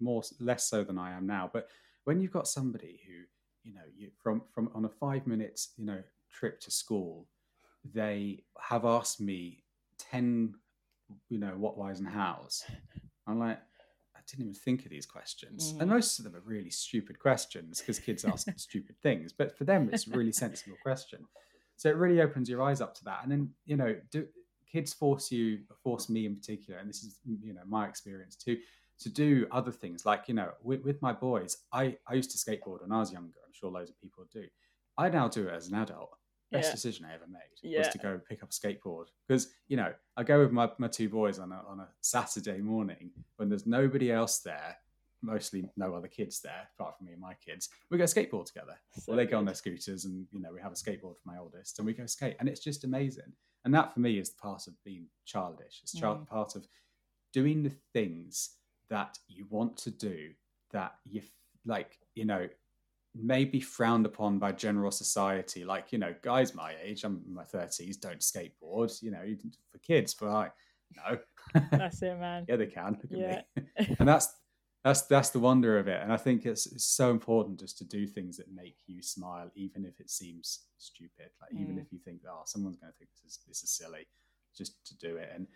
[0.00, 1.50] more less so than I am now.
[1.52, 1.68] But
[2.04, 3.24] when you've got somebody who
[3.68, 7.26] you know you from from on a five minutes you know trip to school
[7.92, 9.64] they have asked me
[9.98, 10.54] 10
[11.28, 12.64] you know what whys and hows
[13.26, 13.58] i'm like
[14.16, 15.94] i didn't even think of these questions and Mm.
[15.94, 19.88] most of them are really stupid questions because kids ask stupid things but for them
[19.92, 21.26] it's a really sensible question
[21.76, 24.26] so it really opens your eyes up to that and then you know do
[24.76, 25.46] kids force you
[25.82, 27.12] force me in particular and this is
[27.48, 28.56] you know my experience too
[28.98, 30.06] to do other things.
[30.10, 33.10] Like you know with, with my boys i i used to skateboard when i was
[33.12, 34.44] younger i'm sure loads of people do.
[34.98, 36.10] I now do it as an adult.
[36.52, 36.74] Best Yeah.
[36.78, 40.22] decision i ever made was to go pick up a skateboard because you know i
[40.32, 43.06] go with my, my two boys on a, on a saturday morning
[43.36, 44.72] when there's nobody else there
[45.22, 47.68] mostly no other kids there apart from me and my kids.
[47.90, 48.76] We go skateboard together.
[48.94, 51.26] So well, they go on their scooters and you know we have a skateboard for
[51.26, 53.32] my oldest and we go skate and it's just amazing.
[53.64, 55.80] And that for me is part of being childish.
[55.82, 56.28] It's child, Mm.
[56.28, 56.66] part of
[57.32, 58.56] doing the things
[58.88, 60.30] that you want to do
[60.72, 61.30] that you f-
[61.64, 62.48] like you know
[63.14, 65.64] may be frowned upon by general society.
[65.64, 69.24] Like you know guys my age i'm in my 30s don't skateboard you know
[69.72, 70.50] for kids but i
[70.96, 71.18] no.
[71.72, 72.44] That's it man.
[72.48, 73.42] Yeah they can look Yeah.
[73.56, 73.96] at me.
[73.98, 74.28] And that's
[74.86, 77.84] that's that's the wonder of it and i think it's, it's so important just to
[77.84, 81.80] do things that make you smile even if it seems stupid like even Mm.
[81.82, 84.06] if you think oh someone's going to think this is this is silly
[84.56, 85.46] just to do it and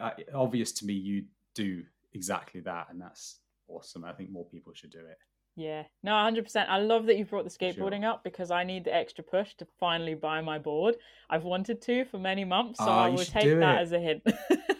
[0.00, 1.24] I- obvious to me you
[1.54, 1.84] do
[2.14, 5.18] exactly that and that's awesome i think more people should do it
[5.56, 6.68] Yeah, no, 100%.
[6.76, 7.72] I love that you brought the For sure.
[7.90, 10.94] skateboarding up because I need the extra push to finally buy my board.
[11.32, 14.22] I've wanted to for many months, so Ah, I will take that as a hint.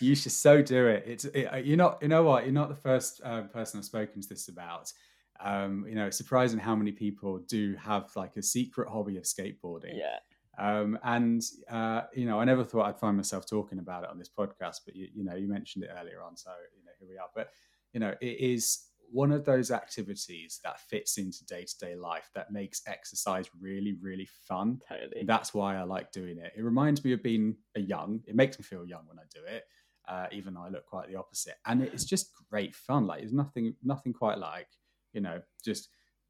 [0.00, 1.04] you should so do it.
[1.06, 3.84] It's it, uh, you're not you know what you're not the first uh, person I've
[3.84, 4.92] spoken to this about.
[5.40, 9.24] Um, you know, it's surprising how many people do have like a secret hobby of
[9.24, 9.94] skateboarding.
[9.94, 10.18] yeah,
[10.58, 14.18] Um, and uh, you know, I never thought I'd find myself talking about it on
[14.18, 17.08] this podcast, but you, you know, you mentioned it earlier on, so you know, here
[17.08, 17.28] we are.
[17.34, 17.50] But
[17.92, 22.30] you know, it is one of those activities that fits into day to day life
[22.34, 24.80] that makes exercise really, really fun.
[24.88, 25.24] totally.
[25.26, 26.52] That's why I like doing it.
[26.56, 28.22] It reminds me of being a young.
[28.26, 29.64] It makes me feel young when I do it,
[30.08, 31.56] uh, even though I look quite the opposite.
[31.66, 33.06] And it's just great fun.
[33.06, 34.68] Like there's nothing, nothing quite like
[35.12, 35.88] you know just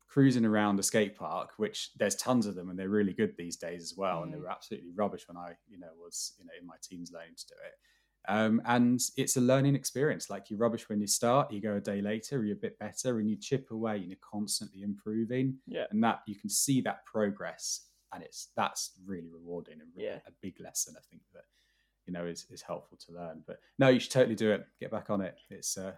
[0.09, 3.57] cruising around a skate park, which there's tons of them and they're really good these
[3.57, 4.23] days as well.
[4.23, 4.43] And they Mm.
[4.43, 7.47] were absolutely rubbish when I, you know, was you know in my teens learning to
[7.49, 7.75] do it.
[8.29, 10.29] Um, and it's a learning experience.
[10.31, 13.19] Like you're rubbish when you start, you go a day later, you're a bit better,
[13.19, 15.59] and you chip away, and you're constantly improving.
[15.67, 15.85] Yeah.
[15.91, 20.19] And that you can see that progress, and it's that's really rewarding and really Yeah.
[20.27, 20.95] a big lesson.
[20.97, 21.45] I think that
[22.07, 23.43] you know is is helpful to learn.
[23.47, 24.67] But no, you should totally do it.
[24.81, 25.37] Get back on it.
[25.51, 25.93] It's uh,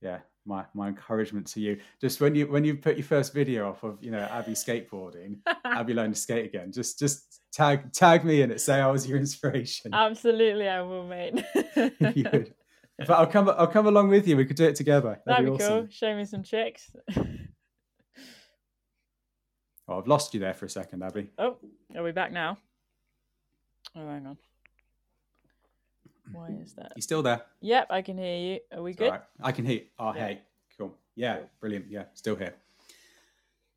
[0.00, 1.78] yeah, my my encouragement to you.
[2.00, 5.38] Just when you when you put your first video off of you know Abbie skateboarding,
[5.64, 6.72] Abbie learning to skate again.
[6.72, 8.60] Just just tag tag me in it.
[8.60, 9.90] Say I was your inspiration.
[9.94, 11.44] Absolutely, I will, mate.
[11.54, 12.54] If you would.
[12.98, 14.36] But I'll come I'll come along with you.
[14.36, 15.20] We could do it together.
[15.26, 15.68] That'd be awesome.
[15.68, 15.88] cool.
[15.90, 16.94] Show me some tricks.
[19.86, 21.28] Oh, I've lost you there for a second, Abbie.
[21.38, 21.56] oh,
[21.94, 22.56] are we back now?
[23.94, 24.38] Oh, hang on.
[26.32, 26.92] Why is that?
[26.96, 27.42] You still there?
[27.60, 28.60] Yep, I can hear you.
[28.76, 29.10] Are we It's good?
[29.10, 29.22] right.
[29.42, 29.82] I can hear.
[29.98, 30.26] Oh, Yeah.
[30.26, 30.42] hey,
[30.78, 30.96] cool.
[31.14, 31.50] Yeah, Cool.
[31.60, 31.90] brilliant.
[31.90, 32.54] Yeah, still here.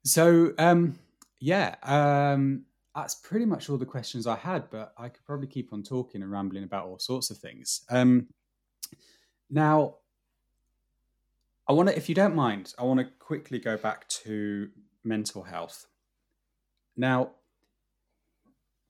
[0.03, 0.97] So, um,
[1.39, 5.73] yeah, um, that's pretty much all the questions I had, but I could probably keep
[5.73, 7.81] on talking and rambling about all sorts of things.
[7.89, 8.27] Um,
[9.49, 9.97] now,
[11.67, 14.69] I want to, if you don't mind, I want to quickly go back to
[15.03, 15.85] mental health.
[16.95, 17.31] Now,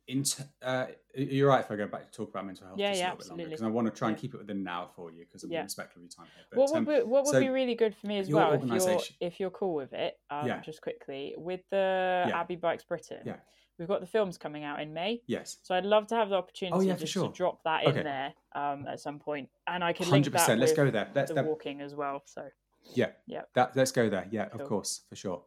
[0.07, 0.85] in t- uh,
[1.15, 3.11] you're right if I go back to talk about mental health Yeah, just yeah, a
[3.11, 3.49] little bit longer absolutely.
[3.55, 5.51] because I want to try and keep it within an hour for you because I'm
[5.51, 5.63] Yeah.
[5.63, 6.45] respectful of your time here.
[6.49, 8.53] But, What would, um, be, what would so be really good for me as well,
[8.53, 10.61] if you're if you're cool with it, um, Yeah.
[10.61, 12.39] just quickly with the Yeah.
[12.39, 13.21] Abbie Bikes Britain.
[13.25, 13.37] Yeah.
[13.77, 16.35] We've got the films coming out in May, yes, so I'd love to have the
[16.35, 17.27] opportunity Oh, just sure.
[17.27, 18.01] to drop that in Okay.
[18.03, 20.57] there um, at some point, and I could link that.
[20.57, 21.11] Let's go there.
[21.13, 22.23] Let's the that, walking as well.
[22.25, 22.49] So
[22.95, 23.43] yeah, Yeah.
[23.53, 24.27] That let's go there.
[24.31, 25.43] Yeah, of course, for sure.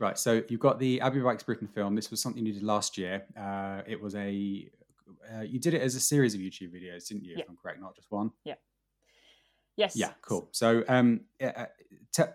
[0.00, 0.18] Right.
[0.18, 1.94] So you've got the Abbie Bikes Britain film.
[1.94, 3.22] This was something you did last year.
[3.38, 4.68] Uh, it was a
[5.30, 7.34] uh, you did it as a series of YouTube videos, didn't you?
[7.36, 7.42] Yeah.
[7.42, 8.30] If I'm correct, not just one.
[8.44, 8.54] Yeah.
[9.76, 10.48] Yes, Yeah, cool.
[10.52, 11.66] So, um, yeah, uh,
[12.12, 12.32] te-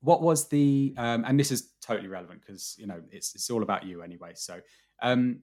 [0.00, 3.62] what was the um, and this is totally relevant because you know it's it's all
[3.62, 4.32] about you anyway.
[4.34, 4.60] So,
[5.02, 5.40] um,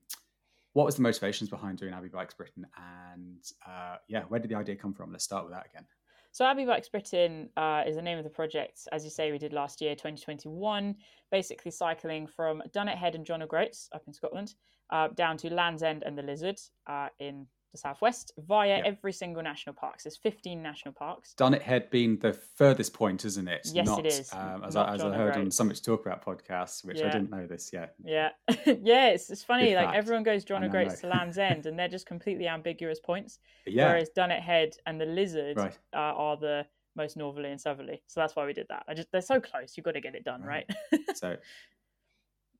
[0.72, 4.56] what was the motivations behind doing Abbie Bikes Britain, and uh, yeah, where did the
[4.56, 5.12] idea come from?
[5.12, 5.84] Let's start with that again.
[6.32, 8.88] So Abbie Bikes Britain uh, is the name of the project.
[8.90, 10.96] As you say, we did last year, 2021,
[11.30, 14.54] basically cycling from Dunnet Head and John O'Groats up in Scotland
[14.90, 18.82] uh, down to Land's End and the Lizard uh, in the southwest via Yeah.
[18.84, 19.98] every single national park.
[20.00, 21.32] So there's 15 national parks.
[21.34, 23.62] Dunnet Head being the furthest point, isn't it?
[23.72, 24.32] Yes, it not, is.
[24.32, 25.56] Um, as I, as I heard on O'Groats.
[25.56, 27.94] so much talk about podcasts, which I didn't know this yet.
[28.04, 28.30] Yeah,
[28.66, 29.70] yeah, it's, it's funny.
[29.70, 29.96] Good like fact.
[29.96, 33.38] everyone goes John O'Groats to Land's End, and they're just completely ambiguous points.
[33.66, 35.78] Yeah, Whereas Dunnet Head and the Lizard right.
[35.94, 38.02] uh, are the most northerly and southerly.
[38.06, 38.84] So that's why we did that.
[38.86, 39.76] I just they're so close.
[39.76, 40.66] You've got to get it done, Right.
[40.92, 41.00] right?
[41.14, 41.36] So,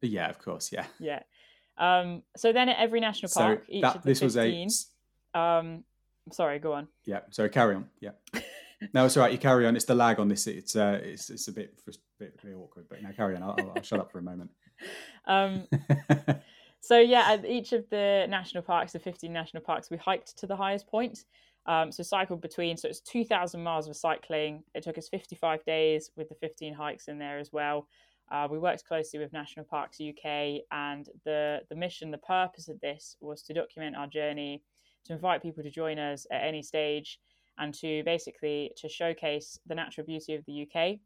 [0.00, 0.86] yeah, of course, yeah.
[0.98, 1.20] Yeah.
[1.78, 4.36] Um, so then at every national So park, each that of the this 15, was
[4.36, 4.82] a
[5.34, 5.84] um,
[6.30, 6.88] sorry, go on.
[7.04, 7.20] Yeah.
[7.30, 7.88] So carry on.
[8.00, 8.10] Yeah.
[8.94, 9.32] no, it's all right.
[9.32, 9.76] You carry on.
[9.76, 10.46] It's the lag on this.
[10.46, 11.78] It's uh, it's it's a bit
[12.18, 12.86] bit, bit awkward.
[12.88, 13.42] But now carry on.
[13.42, 14.50] I'll, I'll, I'll shut up for a moment.
[15.26, 15.66] Um,
[16.80, 20.46] so yeah, at each of the national parks, the 15 national parks, we hiked to
[20.46, 21.24] the highest point.
[21.66, 24.64] Um, so cycled between, so it's 2,000 miles of cycling.
[24.74, 27.86] It took us 55 days with the 15 hikes in there as well.
[28.32, 32.80] Uh, we worked closely with National Parks UK, and the the mission, the purpose of
[32.80, 34.62] this was to document our journey,
[35.04, 37.18] to invite people to join us at any stage,
[37.58, 40.98] and to basically to showcase the natural beauty of the UK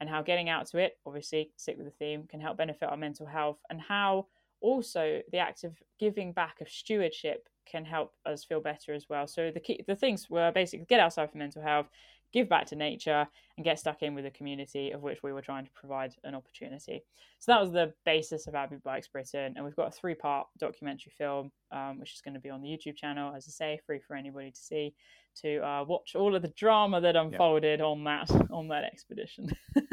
[0.00, 2.96] and how getting out to it, obviously stick with the theme, can help benefit our
[2.96, 4.26] mental health, and how
[4.62, 9.26] also the act of giving back of stewardship can help us feel better as well.
[9.26, 11.88] So the key, the things were basically get outside for mental health,
[12.32, 13.26] give back to nature,
[13.56, 16.34] and get stuck in with a community of which we were trying to provide an
[16.34, 17.02] opportunity.
[17.38, 21.12] So that was the basis of Abbie Bikes Britain, and we've got a three-part documentary
[21.16, 24.00] film, um, which is going to be on the YouTube channel, as I say, free
[24.00, 24.94] for anybody to see,
[25.42, 29.50] to uh, watch all of the drama that unfolded on that on that expedition.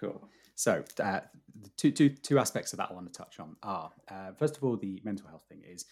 [0.00, 0.30] Cool.
[0.54, 1.20] So, uh,
[1.62, 4.56] the two, two, two aspects of that I want to touch on are uh, first
[4.56, 5.84] of all, the mental health thing is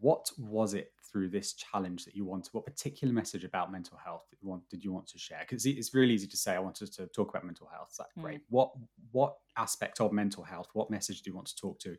[0.00, 2.52] what was it through this challenge that you wanted?
[2.52, 5.40] What particular message about mental health did you want, did you want to share?
[5.40, 7.94] Because it's really easy to say, I wanted to talk about mental health.
[7.96, 8.22] That's hmm.
[8.22, 8.40] great.
[8.48, 8.72] What,
[9.12, 11.96] what aspect of mental health, what message do you want to talk to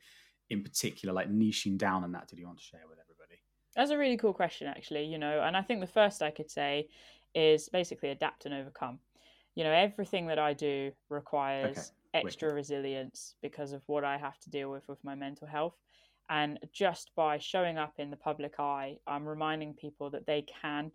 [0.50, 3.42] in particular, like niching down on that, did you want to share with everybody?
[3.76, 5.06] That's a really cool question, actually.
[5.06, 6.88] You know, and I think the first I could say
[7.36, 9.00] is basically adapt and overcome.
[9.56, 14.50] You know, everything that I do requires extra resilience because of what I have to
[14.50, 15.76] deal with with my mental health.
[16.30, 20.92] And just by showing up in the public eye, I'm reminding people that they can,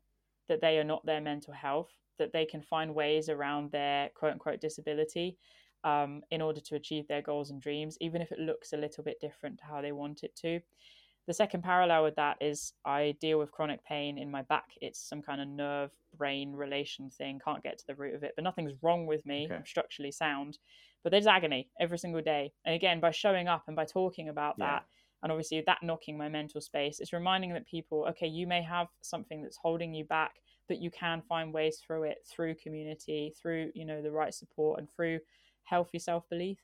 [0.49, 4.33] that they are not their mental health, that they can find ways around their quote
[4.33, 5.39] unquote disability
[5.85, 9.03] um, in order to achieve their goals and dreams, even if it looks a little
[9.03, 10.61] bit different to how they want it to.
[11.26, 14.70] The second parallel with that is I deal with chronic pain in my back.
[14.80, 17.41] It's some kind of nerve brain relation thing.
[17.45, 19.47] Can't get to the root of it, but nothing's wrong with me.
[19.47, 19.55] Okay.
[19.55, 20.59] I'm structurally sound,
[21.05, 22.53] but there's agony every single day.
[22.64, 24.66] And again, by showing up and by talking about Yeah.
[24.66, 24.85] that
[25.23, 28.89] and obviously that knocking my mental space it's reminding that people okay you may have
[29.03, 30.37] something that's holding you back
[30.68, 34.79] but you can find ways through it through community through you know the right support
[34.79, 35.18] and through
[35.64, 36.59] healthy self-belief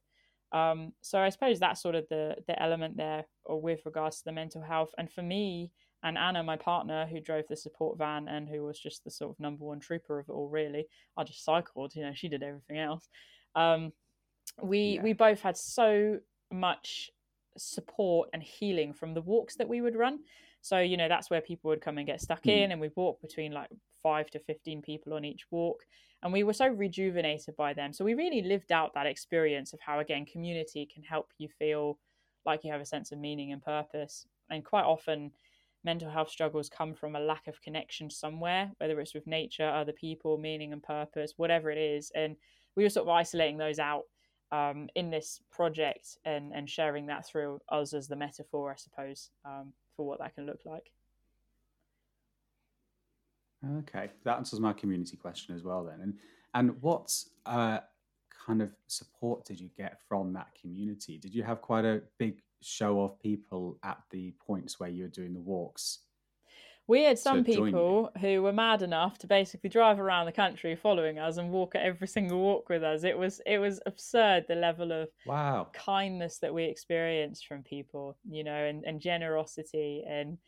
[0.52, 4.24] um, so i suppose that's sort of the the element there or with regards to
[4.24, 5.70] the mental health and for me
[6.02, 9.32] and Anna, my partner, who drove the support van and who was just the sort
[9.32, 10.86] of number one trooper of it all, really.
[11.16, 13.08] I just cycled, you know, she did everything else.
[13.56, 13.92] Um,
[14.62, 15.02] we yeah.
[15.02, 16.18] we both had so
[16.52, 17.10] much
[17.58, 20.20] support and healing from the walks that we would run.
[20.60, 22.56] So, you know, that's where people would come and get stuck mm.
[22.56, 23.70] in, and we'd walk between like
[24.02, 25.84] five to 15 people on each walk.
[26.22, 27.92] And we were so rejuvenated by them.
[27.92, 31.98] So, we really lived out that experience of how, again, community can help you feel
[32.44, 34.26] like you have a sense of meaning and purpose.
[34.50, 35.30] And quite often,
[35.84, 39.92] mental health struggles come from a lack of connection somewhere, whether it's with nature, other
[39.92, 42.10] people, meaning and purpose, whatever it is.
[42.14, 42.36] And
[42.76, 44.04] we were sort of isolating those out
[44.52, 49.30] um, in this project and, and sharing that through us as the metaphor, I suppose,
[49.44, 50.90] um, for what that can look like.
[53.78, 55.84] Okay, that answers my community question as well.
[55.84, 56.14] Then, and
[56.54, 57.12] and what
[57.44, 57.78] uh,
[58.46, 61.18] kind of support did you get from that community?
[61.18, 65.08] Did you have quite a big show of people at the points where you were
[65.08, 65.98] doing the walks?
[66.88, 71.18] We had some people who were mad enough to basically drive around the country following
[71.18, 73.04] us and walk at every single walk with us.
[73.04, 78.16] It was it was absurd the level of wow kindness that we experienced from people,
[78.26, 80.38] you know, and, and generosity and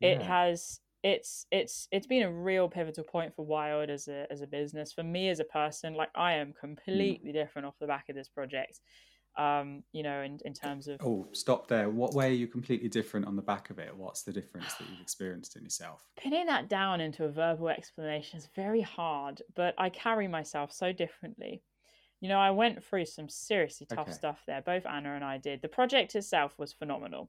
[0.00, 0.08] yeah.
[0.08, 4.40] it has it's it's it's been a real pivotal point for Wild as a as
[4.40, 4.94] a business.
[4.94, 6.66] For me as a person, like I am hmm.
[6.66, 7.34] completely mm.
[7.34, 8.80] different off the back of this project
[9.36, 11.00] um, you know, in, in terms of.
[11.04, 11.90] Oh, stop there.
[11.90, 13.94] What way are you completely different on the back of it?
[13.96, 16.06] What's the difference that you've experienced in yourself?
[16.16, 20.92] Pinning that down into a verbal explanation is very hard, but I carry myself so
[20.92, 21.62] differently.
[22.20, 24.12] You know, I went through some seriously tough okay.
[24.12, 24.62] stuff there.
[24.62, 25.60] Both Anna and I did.
[25.60, 27.28] The project itself was phenomenal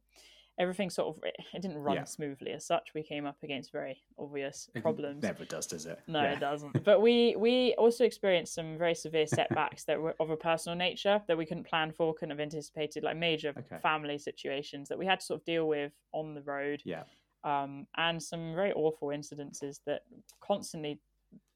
[0.58, 2.04] everything sort of it didn't run yeah.
[2.06, 2.94] smoothly as such.
[2.94, 5.24] We came up against very obvious problems.
[5.24, 6.00] It never does, does it?
[6.08, 6.34] No, yeah.
[6.34, 6.84] it doesn't.
[6.84, 11.22] but we we also experienced some very severe setbacks that were of a personal nature
[11.28, 13.78] that we couldn't plan for, couldn't have anticipated, like major okay.
[13.82, 16.82] family situations that we had to sort of deal with on the road.
[16.86, 17.04] Yeah.
[17.44, 20.02] Um, and some very awful incidences that
[20.42, 21.00] constantly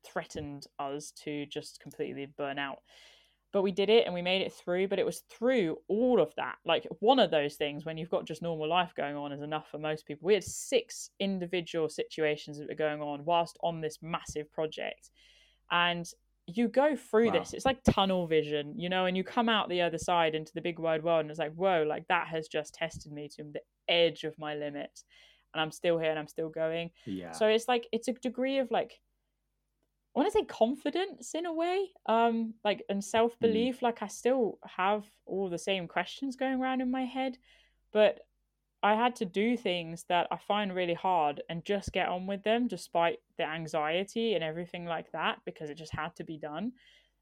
[0.06, 2.80] threatened us to just completely burn out
[3.52, 6.34] but we did it and we made it through but it was through all of
[6.36, 6.56] that.
[6.66, 9.68] Like one of those things when you've got just normal life going on is enough
[9.70, 10.28] for most people.
[10.28, 15.10] We had six individual situations that were going on whilst on this massive project.
[15.72, 16.08] And
[16.46, 17.40] you go through wow.
[17.40, 17.54] this.
[17.54, 20.62] It's like tunnel vision you know and you come out the other side into the
[20.62, 23.62] big wide world and it's like whoa like that has just tested me to the
[23.88, 25.06] edge of my limits.
[25.54, 26.92] And i'm still here and i'm still going.
[27.06, 27.32] Yeah.
[27.32, 29.00] So it's like it's a degree of like
[30.16, 33.80] I want to say confidence in a way, um, like and self belief.
[33.80, 33.82] Mm.
[33.84, 37.38] Like I still have all the same questions going around in my head,
[37.94, 38.22] but
[38.82, 42.44] I had to do things that I find really hard and just get on with
[42.44, 46.72] them despite the anxiety and everything like that because it just had to be done.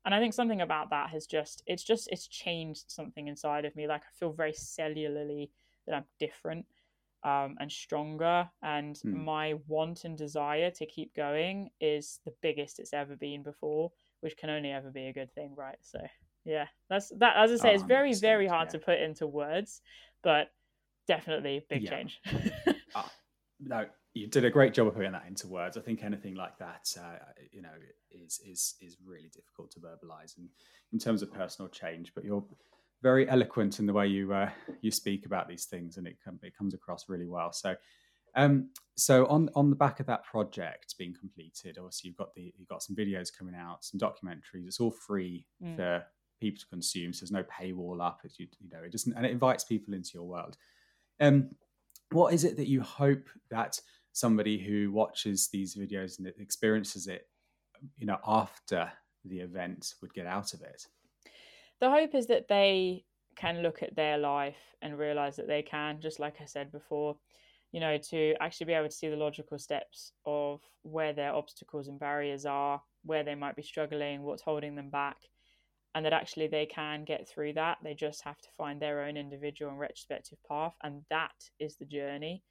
[0.05, 3.75] And I think something about that has just it's just it's changed something inside of
[3.75, 3.88] me.
[3.88, 5.49] Like I feel very cellularly
[5.88, 6.65] that I'm different
[7.24, 8.49] um, and stronger.
[8.61, 9.24] And mm.
[9.24, 13.91] my want and desire to keep going is the biggest it's ever been before,
[14.22, 15.78] which can only ever be a good thing, right?
[15.82, 15.99] So
[16.45, 17.36] yeah, that's that.
[17.38, 18.80] As I say, oh, it's very very hard yeah.
[18.80, 19.82] to put into words,
[20.24, 20.51] but
[21.07, 21.89] definitely big yeah.
[21.89, 22.22] change.
[22.95, 23.03] uh,
[23.59, 25.78] no, you did a great job of putting that into words.
[25.78, 27.18] I think anything like that, uh,
[27.51, 27.70] you know,
[28.11, 30.49] is is is really difficult to verbalize, and
[30.93, 32.13] in terms of personal change.
[32.15, 32.43] But you're
[33.02, 34.50] very eloquent in the way you uh,
[34.82, 37.52] you speak about these things, and it com- it comes across really well.
[37.52, 37.76] So,
[38.36, 42.54] um, so on on the back of that project being completed, obviously you've got the
[42.58, 44.66] you've got some videos coming out, some documentaries.
[44.66, 45.76] It's all free mm.
[45.76, 46.04] for
[46.39, 47.14] people to consume.
[47.14, 48.22] So there's no paywall up.
[48.24, 50.58] It's, you, you know, it doesn't, and it invites people into your world.
[51.20, 51.50] Um,
[52.12, 53.80] what is it that you hope that
[54.14, 57.28] somebody who watches these videos and experiences it,
[57.98, 58.91] you know, after
[59.26, 60.88] the event would get out of it?
[61.80, 63.05] The hope is that they
[63.36, 67.15] can look at their life and realize that they can, just like I said before,
[67.71, 71.88] you know, to actually be able to see the logical steps of where their obstacles
[71.88, 75.17] and barriers are, where they might be struggling, what's holding them back,
[75.93, 77.78] and that actually they can get through that.
[77.84, 81.86] They just have to find their own individual and retrospective path, and that is the
[81.86, 82.43] journey.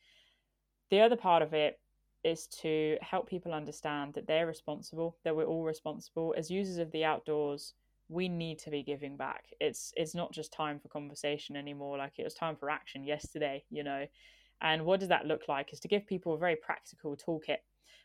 [0.91, 1.81] The other part of it
[2.23, 6.91] is to help people understand that they're responsible, that we're all responsible as users of
[6.93, 7.75] the outdoors
[8.09, 9.45] we need to be giving back.
[9.61, 11.99] It's it's not just time for conversation anymore.
[11.99, 14.07] Like it was time for action yesterday, you know.
[14.63, 15.73] And what does that look like?
[15.73, 17.59] Is to give people a very practical toolkit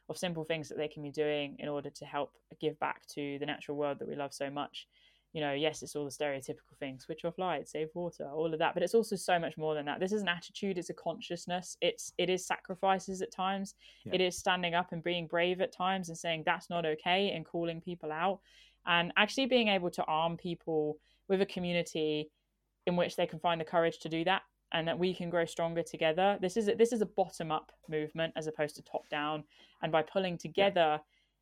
[0.10, 3.38] of simple things that they can be doing in order to help give back to
[3.40, 4.88] the natural world that we love so much.
[5.34, 8.60] you know, yes, it's all the stereotypical things, switch off lights, save water, all of
[8.60, 9.98] that, but it's also so much more than that.
[9.98, 14.16] This is an attitude, it's a consciousness, it's it is sacrifices at times, Yeah.
[14.16, 17.46] it is standing up and being brave at times and saying that's not okay and
[17.46, 18.42] calling people out,
[18.86, 22.30] and actually being able to arm people with a community
[22.88, 24.42] in which they can find the courage to do that
[24.74, 26.38] and that we can grow stronger together.
[26.42, 29.44] This is a, this is a bottom up movement as opposed to top down,
[29.82, 31.00] and by pulling together,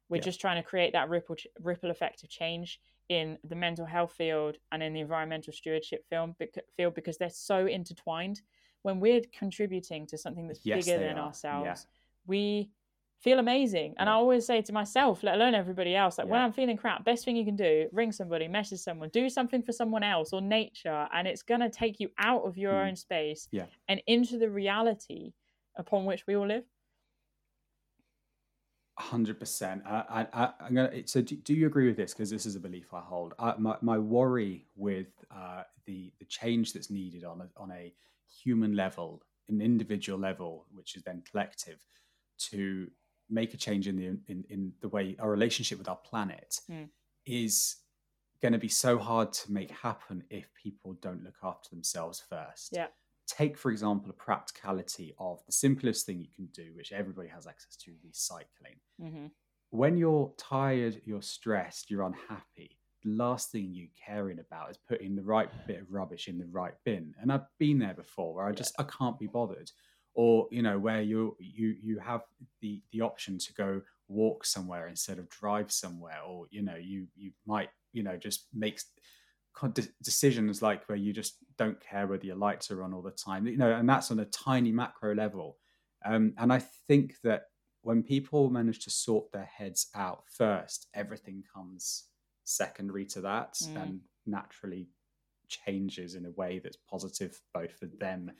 [0.09, 0.23] we're Yeah.
[0.23, 4.57] just trying to create that ripple ripple effect of change in the mental health field
[4.71, 6.35] and in the environmental stewardship film
[6.77, 8.41] field because they're so intertwined.
[8.81, 11.27] When we're contributing to something that's Yes, bigger than are.
[11.27, 11.91] ourselves, Yeah.
[12.25, 12.71] we
[13.19, 13.95] feel amazing.
[13.97, 17.03] And I always say to myself, let alone everybody else, like when I'm feeling crap,
[17.03, 20.41] best thing you can do, ring somebody, message someone, do something for someone else or
[20.41, 22.87] nature, and it's gonna take you out of your Mm.
[22.89, 23.65] own space Yeah.
[23.89, 25.33] and into the reality
[25.75, 26.63] upon which we all live.
[28.97, 29.81] Hundred percent.
[29.85, 31.07] I, I, I'm gonna.
[31.07, 32.13] So, do, do you agree with this?
[32.13, 33.33] Because this is a belief I hold.
[33.39, 37.93] I, my, my worry with uh, the the change that's needed on a, on a
[38.43, 41.79] human level, an individual level, which is then collective,
[42.49, 42.91] to
[43.29, 46.89] make a change in the in, in the way our relationship with our planet Mm.
[47.25, 47.77] is
[48.41, 52.69] going to be so hard to make happen if people don't look after themselves first.
[52.73, 52.87] Yeah.
[53.27, 57.45] Take, for example, a practicality of the simplest thing you can do, which everybody has
[57.47, 59.27] access to, recycling hmm
[59.71, 65.15] when you're tired, you're stressed, you're unhappy, the last thing you're caring about is putting
[65.15, 67.13] the right bit of rubbish in the right bin.
[67.21, 68.55] And I've been there before where I Yeah.
[68.55, 69.69] just I can't be bothered.
[70.15, 72.23] Or, you know, where you you you have
[72.61, 77.07] the the option to go walk somewhere instead of drive somewhere, or you know, you
[77.15, 78.79] you might, you know, just make
[80.01, 83.45] decisions like where you just don't care whether your lights are on all the time,
[83.47, 85.57] you know, and that's on a tiny macro level.
[86.05, 87.43] Um, and I think that
[87.81, 92.09] when people manage to sort their heads out first, everything comes
[92.45, 93.75] secondary to that Mm.
[93.75, 94.89] and naturally
[95.47, 98.31] changes in a way that's positive both for them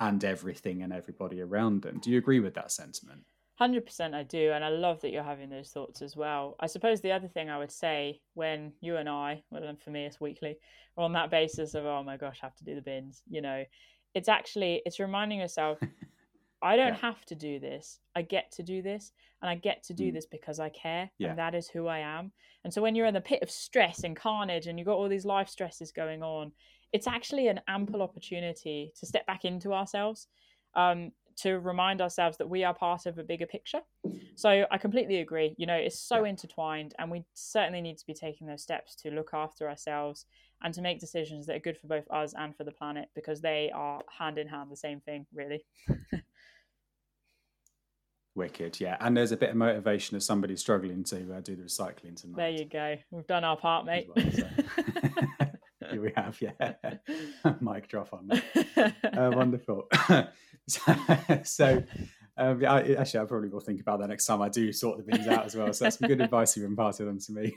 [0.00, 1.98] and everything and everybody around them.
[1.98, 3.22] Do you agree with that sentiment?
[3.56, 6.54] Hundred percent, I do, and I love that you're having those thoughts as well.
[6.60, 9.90] I suppose the other thing I would say when you and I, well, and for
[9.90, 10.56] me it's weekly,
[10.96, 13.22] are on that basis of oh my gosh, I have to do the bins.
[13.28, 13.64] You know,
[14.14, 15.80] it's actually it's reminding yourself,
[16.62, 16.94] I don't Yeah.
[17.00, 17.98] have to do this.
[18.14, 20.14] I get to do this, and I get to do Mm.
[20.14, 21.30] this because I care, Yeah.
[21.30, 22.30] and that is who I am.
[22.62, 25.08] And so when you're in the pit of stress and carnage, and you've got all
[25.08, 26.52] these life stresses going on,
[26.92, 30.28] it's actually an ample opportunity to step back into ourselves.
[30.74, 31.12] Um,
[31.42, 33.78] to remind ourselves that we are part of a bigger picture.
[34.34, 35.54] So I completely agree.
[35.56, 36.30] You know, it's so Yeah.
[36.30, 40.26] intertwined, and we certainly need to be taking those steps to look after ourselves
[40.64, 43.40] and to make decisions that are good for both us and for the planet because
[43.40, 45.64] they are hand in hand the same thing, really.
[48.34, 48.96] Wicked, yeah.
[49.00, 52.36] And there's a bit of motivation as somebody struggling to uh, do the recycling tonight.
[52.36, 52.96] There you go.
[53.12, 54.08] We've done our part, mate.
[54.14, 54.48] well, so.
[56.02, 56.52] We have, yeah.
[57.60, 58.94] Mic drop on that.
[59.04, 59.88] uh, wonderful.
[60.66, 60.94] so,
[61.44, 61.82] so
[62.36, 64.98] um, yeah, I, actually, I probably will think about that next time I do sort
[64.98, 65.72] the bins out as well.
[65.72, 67.56] So that's some good advice you've imparted on to me.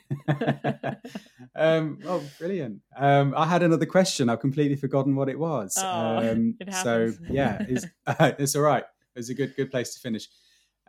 [1.55, 2.81] um, oh, brilliant.
[2.97, 4.27] Um, I had another question.
[4.27, 5.77] I've completely forgotten what it was.
[5.77, 8.83] Oh, um, it so yeah, it's, uh, it's all right.
[9.15, 10.27] It's a good good place to finish.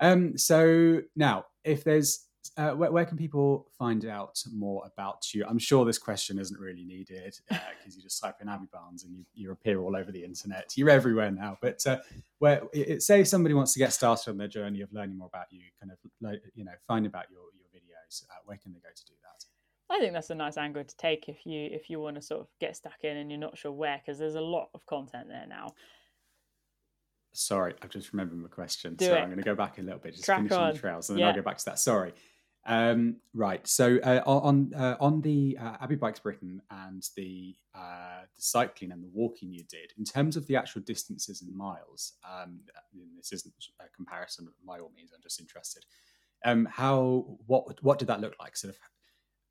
[0.01, 2.27] Um, so now, if there's
[2.57, 5.45] uh, where, where can people find out more about you?
[5.49, 9.15] I'm sure this question isn't really needed because you just type in Abbie Barnes and
[9.15, 10.73] you, you appear all over the internet.
[10.77, 11.59] You're everywhere now.
[11.61, 11.99] But uh,
[12.39, 15.47] where, it, say somebody wants to get started on their journey of learning more about
[15.51, 15.99] you, kind of
[16.55, 19.45] you know, find about your your videos, uh, where can they go to do that?
[19.95, 22.41] I think that's a nice angle to take if you if you want to sort
[22.41, 25.29] of get stuck in and you're not sure where because there's a lot of content
[25.29, 25.75] there now.
[27.35, 28.95] Sorry, I've just remembered my question.
[28.95, 29.19] Do so it.
[29.19, 30.75] I'm going to go back a little bit, just Crack finish on.
[30.75, 31.29] the trails, and then Yeah.
[31.29, 31.79] I'll go back to that.
[31.79, 32.13] Sorry.
[32.65, 33.67] Um, right.
[33.67, 38.93] So uh, on uh, on the uh, Abbie Bikes Britain and the uh, the cycling
[38.93, 42.61] and the walking you did, in terms of the actual distances in miles, um,
[43.17, 45.11] this isn't a comparison by all means.
[45.15, 45.85] I'm just interested.
[46.45, 48.57] Um, how what what did that look like?
[48.57, 48.81] Sort of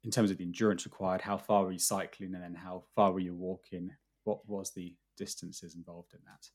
[0.04, 1.22] in terms of the endurance required.
[1.22, 3.92] How far were you cycling, and then how far were you walking?
[4.24, 6.48] What was the distances involved in that?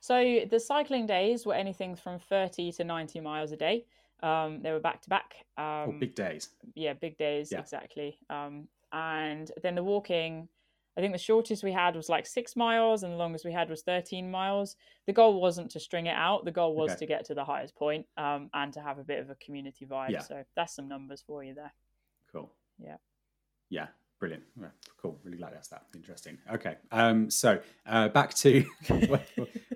[0.00, 3.84] So the cycling days were anything from 30 to 90 miles a day.
[4.22, 5.34] Um, they were back to back.
[5.58, 6.50] oh, big days.
[6.74, 7.60] yeah, big days Yeah.
[7.60, 8.18] exactly.
[8.28, 10.48] Um, and then the walking,
[10.96, 13.70] I think the shortest we had was like six miles, and the longest we had
[13.70, 14.76] was 13 miles.
[15.06, 16.44] The goal wasn't to string it out.
[16.44, 16.98] The goal was Okay.
[17.00, 19.86] to get to the highest point, um, and to have a bit of a community
[19.86, 20.10] vibe.
[20.10, 20.20] Yeah.
[20.20, 21.72] So that's some numbers for you there.
[22.32, 22.52] Cool.
[22.78, 22.96] Yeah.
[23.68, 23.88] Yeah.
[24.20, 24.44] Brilliant.
[24.60, 24.66] Yeah,
[25.00, 25.18] cool.
[25.24, 25.86] Really like that's that.
[25.94, 26.36] Interesting.
[26.52, 26.76] Okay.
[26.92, 28.62] Um, so uh, back to
[29.08, 29.24] where,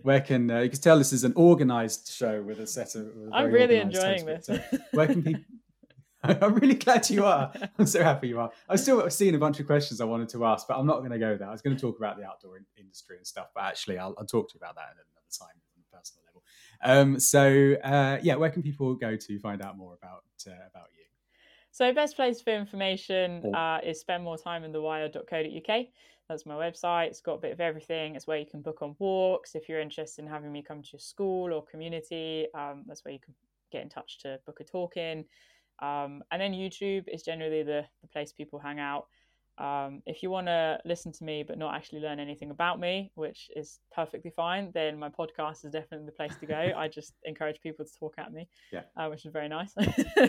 [0.03, 3.07] where can uh, you can tell this is an organised show with a set of.
[3.07, 4.51] a I'm really enjoying this.
[4.93, 5.43] where can people?
[6.25, 7.53] I'm really glad you are.
[7.79, 8.51] I'm so happy you are.
[8.69, 11.11] I've still seen a bunch of questions I wanted to ask, but I'm not going
[11.11, 11.49] to go there.
[11.49, 14.15] I was going to talk about the outdoor in- industry and stuff, but actually, I'll,
[14.19, 16.43] I'll, talk to you about that at another time on a personal level.
[16.83, 20.89] Um, so, uh, yeah, where can people go to find out more about uh, about
[20.97, 21.04] you?
[21.75, 25.87] So, best place for information uh, is spend more time in thewild.co.uk.
[26.29, 27.09] That's my website.
[27.09, 28.15] It's got a bit of everything.
[28.15, 29.57] It's where you can book on walks.
[29.57, 33.13] If you're interested in having me come to your school or community, um, that's where
[33.13, 33.35] you can
[33.73, 35.25] get in touch to book a talk in.
[35.83, 39.07] Um, and then YouTube is generally the, the place people hang out.
[39.57, 43.13] Um, if you want to listen to me but not actually learn anything about me,
[43.15, 46.73] which is perfectly fine, then my podcast is definitely the place to go.
[46.77, 49.75] I just encourage people to talk at me, yeah, uh, which is very nice.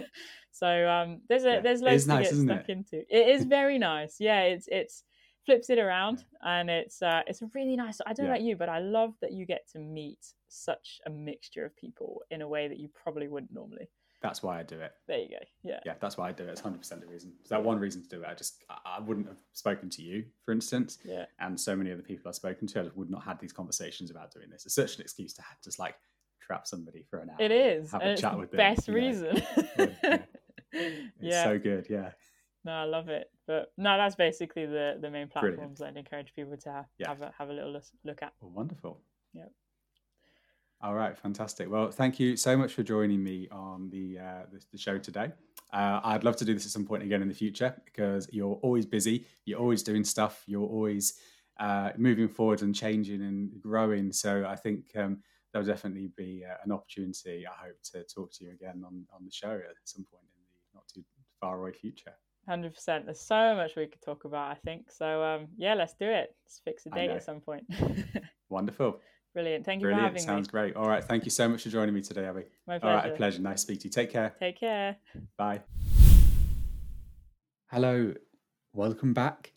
[0.52, 1.60] so um, there's a yeah.
[1.62, 2.72] there's loads to nice, get stuck it?
[2.72, 2.98] into.
[3.10, 4.18] It is very nice.
[4.20, 5.04] Yeah, it's it's
[5.46, 8.00] flips it around and it's uh, it's really nice.
[8.06, 8.32] I don't yeah.
[8.32, 11.76] know about you, but I love that you get to meet such a mixture of
[11.76, 13.90] people in a way that you probably wouldn't normally
[14.26, 14.92] that's why I do it.
[15.08, 15.38] There you go.
[15.64, 15.80] Yeah.
[15.86, 16.50] Yeah, that's why I do it.
[16.50, 17.34] It's hundred percent the reason.
[17.44, 18.28] Is that one reason to do it?
[18.28, 20.98] I just I wouldn't have spoken to you, for instance.
[21.06, 21.26] Yeah.
[21.40, 24.34] And so many other people I've spoken to, I would not have these conversations about
[24.34, 24.66] doing this.
[24.66, 25.96] It's such an excuse to have, just like
[26.42, 27.38] trap somebody for an hour.
[27.40, 27.92] It is.
[27.92, 28.58] Have and a chat with them.
[28.58, 29.42] Best reason.
[29.78, 30.20] yeah.
[30.78, 31.46] It's yeah.
[31.46, 31.88] so good.
[31.90, 32.12] Yeah.
[32.66, 33.30] No, I love it.
[33.48, 35.78] But no, that's basically the the main platforms Brilliant.
[35.78, 37.08] that I encourage people to have, yeah.
[37.08, 38.34] have a have a little look at.
[38.42, 39.00] Well, wonderful.
[39.34, 39.46] Yeah.
[40.86, 41.68] All right, fantastic.
[41.68, 45.32] Well, thank you so much for joining me on the uh, the, the, show today.
[45.74, 48.60] Uh, I'd love to do this at some point again in the future because you're
[48.62, 51.20] always busy, you're always doing stuff, you're always
[51.60, 54.14] uh, moving forward and changing and growing.
[54.14, 57.48] So I think um, there'll definitely be uh, an opportunity.
[57.48, 60.44] I hope to talk to you again on on the show at some point in
[60.44, 61.04] the not too
[61.42, 62.14] far away future.
[62.48, 63.06] Hundred percent.
[63.06, 64.52] There's so much we could talk about.
[64.52, 65.24] I think so.
[65.24, 66.36] Um, yeah, let's do it.
[66.44, 67.64] Let's fix a date at some point.
[68.50, 69.00] Wonderful.
[69.36, 69.66] Brilliant.
[69.66, 70.02] Thank you Brilliant.
[70.02, 70.52] for having Sounds me.
[70.52, 70.76] great.
[70.78, 71.04] All right.
[71.04, 72.46] Thank you so much for joining me today, Abbie.
[72.66, 72.96] My pleasure.
[72.96, 73.12] All right.
[73.12, 73.42] A pleasure.
[73.42, 73.92] Nice to speak to you.
[73.92, 74.34] Take care.
[74.40, 74.96] Take care.
[75.38, 75.60] Bye.
[77.70, 78.14] Hello.
[78.72, 79.52] Welcome back.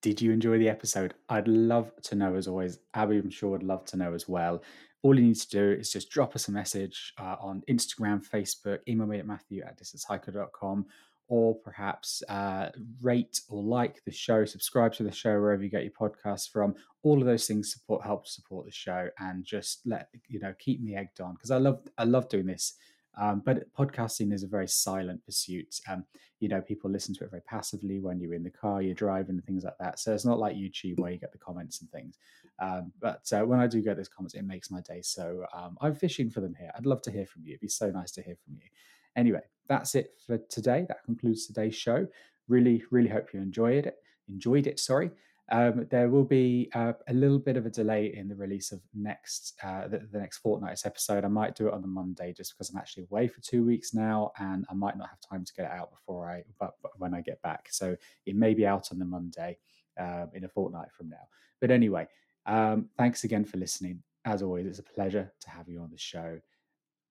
[0.00, 1.14] Did you enjoy the episode?
[1.28, 2.78] I'd love to know as always.
[2.94, 4.62] Abbie, I'm sure would love to know as well.
[5.02, 8.78] All you need to do is just drop us a message uh, on Instagram, Facebook,
[8.88, 10.86] email me at matthew at distancehiker.com
[11.28, 12.68] or perhaps uh,
[13.02, 16.74] rate or like the show, subscribe to the show wherever you get your podcasts from.
[17.02, 20.80] All of those things support help support the show and just let you know keep
[20.80, 22.74] me egged on because I love I love doing this.
[23.18, 25.80] Um, but podcasting is a very silent pursuit.
[25.88, 26.04] Um,
[26.38, 29.36] you know, people listen to it very passively when you're in the car, you're driving,
[29.36, 29.98] and things like that.
[29.98, 32.18] So it's not like YouTube where you get the comments and things.
[32.60, 35.00] Um, but uh, when I do get those comments, it makes my day.
[35.02, 36.70] So um, I'm fishing for them here.
[36.76, 37.52] I'd love to hear from you.
[37.52, 38.68] It'd be so nice to hear from you.
[39.16, 40.84] Anyway, that's it for today.
[40.88, 42.06] That concludes today's show.
[42.48, 43.96] Really, really hope you enjoyed it.
[44.28, 45.10] Enjoyed it, sorry.
[45.52, 48.80] Um, there will be uh, a little bit of a delay in the release of
[48.94, 51.24] next uh, the, the, next fortnight's episode.
[51.24, 53.94] I might do it on the Monday just because I'm actually away for two weeks
[53.94, 56.92] now, and I might not have time to get it out before I but, but
[56.98, 57.68] when I get back.
[57.70, 59.58] So it may be out on the Monday
[60.00, 61.28] um, in a fortnight from now.
[61.60, 62.08] But anyway,
[62.46, 64.02] um, thanks again for listening.
[64.24, 66.40] As always, it's a pleasure to have you on the show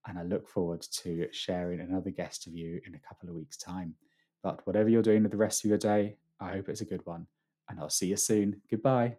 [0.07, 3.57] and I look forward to sharing another guest of you in a couple of weeks'
[3.57, 3.95] time.
[4.43, 7.05] But whatever you're doing with the rest of your day, I hope it's a good
[7.05, 7.27] one,
[7.69, 8.61] and I'll see you soon.
[8.69, 9.17] Goodbye.